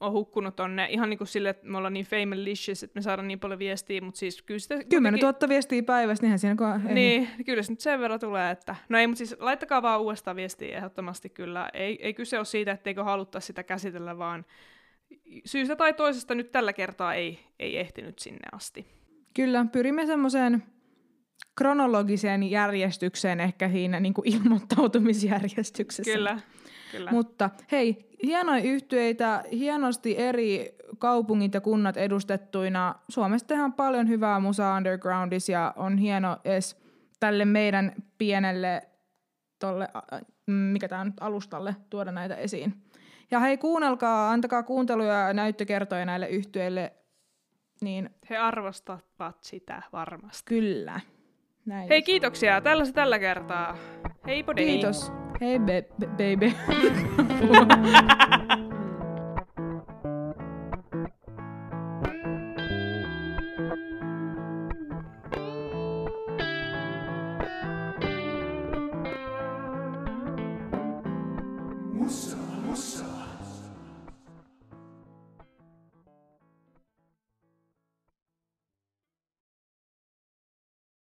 on 0.00 0.12
hukkunut 0.12 0.56
tonne 0.56 0.86
ihan 0.90 1.10
niin 1.10 1.18
kuin 1.18 1.28
sille, 1.28 1.48
että 1.48 1.66
me 1.66 1.76
ollaan 1.78 1.92
niin 1.92 2.06
famelicious, 2.06 2.82
että 2.82 2.98
me 2.98 3.02
saadaan 3.02 3.28
niin 3.28 3.40
paljon 3.40 3.58
viestiä, 3.58 4.00
mutta 4.00 4.18
siis 4.18 4.42
kyllä 4.42 4.58
sitä... 4.58 4.84
10 4.88 5.20
000 5.20 5.48
viestiä 5.48 5.82
päivässä, 5.82 6.22
niinhän 6.22 6.38
siinä 6.38 6.56
kun... 6.56 6.94
Niin, 6.94 7.28
kyllä 7.46 7.62
se 7.62 7.72
nyt 7.72 7.80
sen 7.80 8.00
verran 8.00 8.20
tulee, 8.20 8.50
että... 8.50 8.76
No 8.88 8.98
ei, 8.98 9.06
mutta 9.06 9.18
siis 9.18 9.36
laittakaa 9.38 9.82
vaan 9.82 10.00
uudestaan 10.00 10.36
viestiä 10.36 10.76
ehdottomasti 10.76 11.28
kyllä. 11.28 11.70
Ei, 11.74 11.98
ei 12.02 12.14
kyse 12.14 12.38
ole 12.38 12.44
siitä, 12.44 12.72
etteikö 12.72 13.04
halutta 13.04 13.40
sitä 13.40 13.62
käsitellä, 13.62 14.18
vaan 14.18 14.44
syystä 15.44 15.76
tai 15.76 15.92
toisesta 15.92 16.34
nyt 16.34 16.52
tällä 16.52 16.72
kertaa 16.72 17.14
ei, 17.14 17.40
ei 17.58 17.78
ehtinyt 17.78 18.18
sinne 18.18 18.48
asti. 18.52 18.86
Kyllä, 19.34 19.66
pyrimme 19.72 20.06
semmoiseen 20.06 20.62
kronologiseen 21.58 22.50
järjestykseen 22.50 23.40
ehkä 23.40 23.68
siinä 23.68 24.00
niin 24.00 24.14
kuin 24.14 24.28
ilmoittautumisjärjestyksessä. 24.34 26.12
Kyllä, 26.12 26.40
kyllä. 26.96 27.10
Mutta 27.10 27.50
hei, 27.72 28.08
hienoja 28.22 28.64
yhtyeitä, 28.64 29.44
hienosti 29.52 30.18
eri 30.18 30.74
kaupungit 30.98 31.54
ja 31.54 31.60
kunnat 31.60 31.96
edustettuina. 31.96 32.94
Suomessa 33.08 33.46
tehdään 33.46 33.72
paljon 33.72 34.08
hyvää 34.08 34.40
musaa 34.40 34.76
undergroundissa 34.76 35.52
ja 35.52 35.72
on 35.76 35.98
hieno 35.98 36.36
edes 36.44 36.76
tälle 37.20 37.44
meidän 37.44 37.92
pienelle 38.18 38.82
tolle, 39.58 39.88
mikä 40.46 40.88
tämä 40.88 41.04
nyt 41.04 41.14
alustalle 41.20 41.76
tuoda 41.90 42.12
näitä 42.12 42.36
esiin. 42.36 42.74
Ja 43.30 43.40
hei, 43.40 43.58
kuunnelkaa, 43.58 44.30
antakaa 44.30 44.62
kuunteluja 44.62 45.12
ja 45.12 45.32
näyttökertoja 45.32 46.04
näille 46.04 46.28
yhtyeille. 46.28 46.92
Niin... 47.80 48.10
He 48.30 48.36
arvostavat 48.36 49.36
sitä 49.40 49.82
varmasti. 49.92 50.42
Kyllä. 50.44 51.00
Näin. 51.66 51.88
Hei, 51.88 52.02
kiitoksia. 52.02 52.60
Tällä 52.60 52.84
se 52.84 52.92
tällä 52.92 53.18
kertaa. 53.18 53.76
Hei, 54.26 54.42
podei. 54.42 54.64
Kiitos. 54.64 55.23
Hei, 55.44 55.58
be- 55.58 55.84
be- 55.98 56.06
baby. 56.16 56.54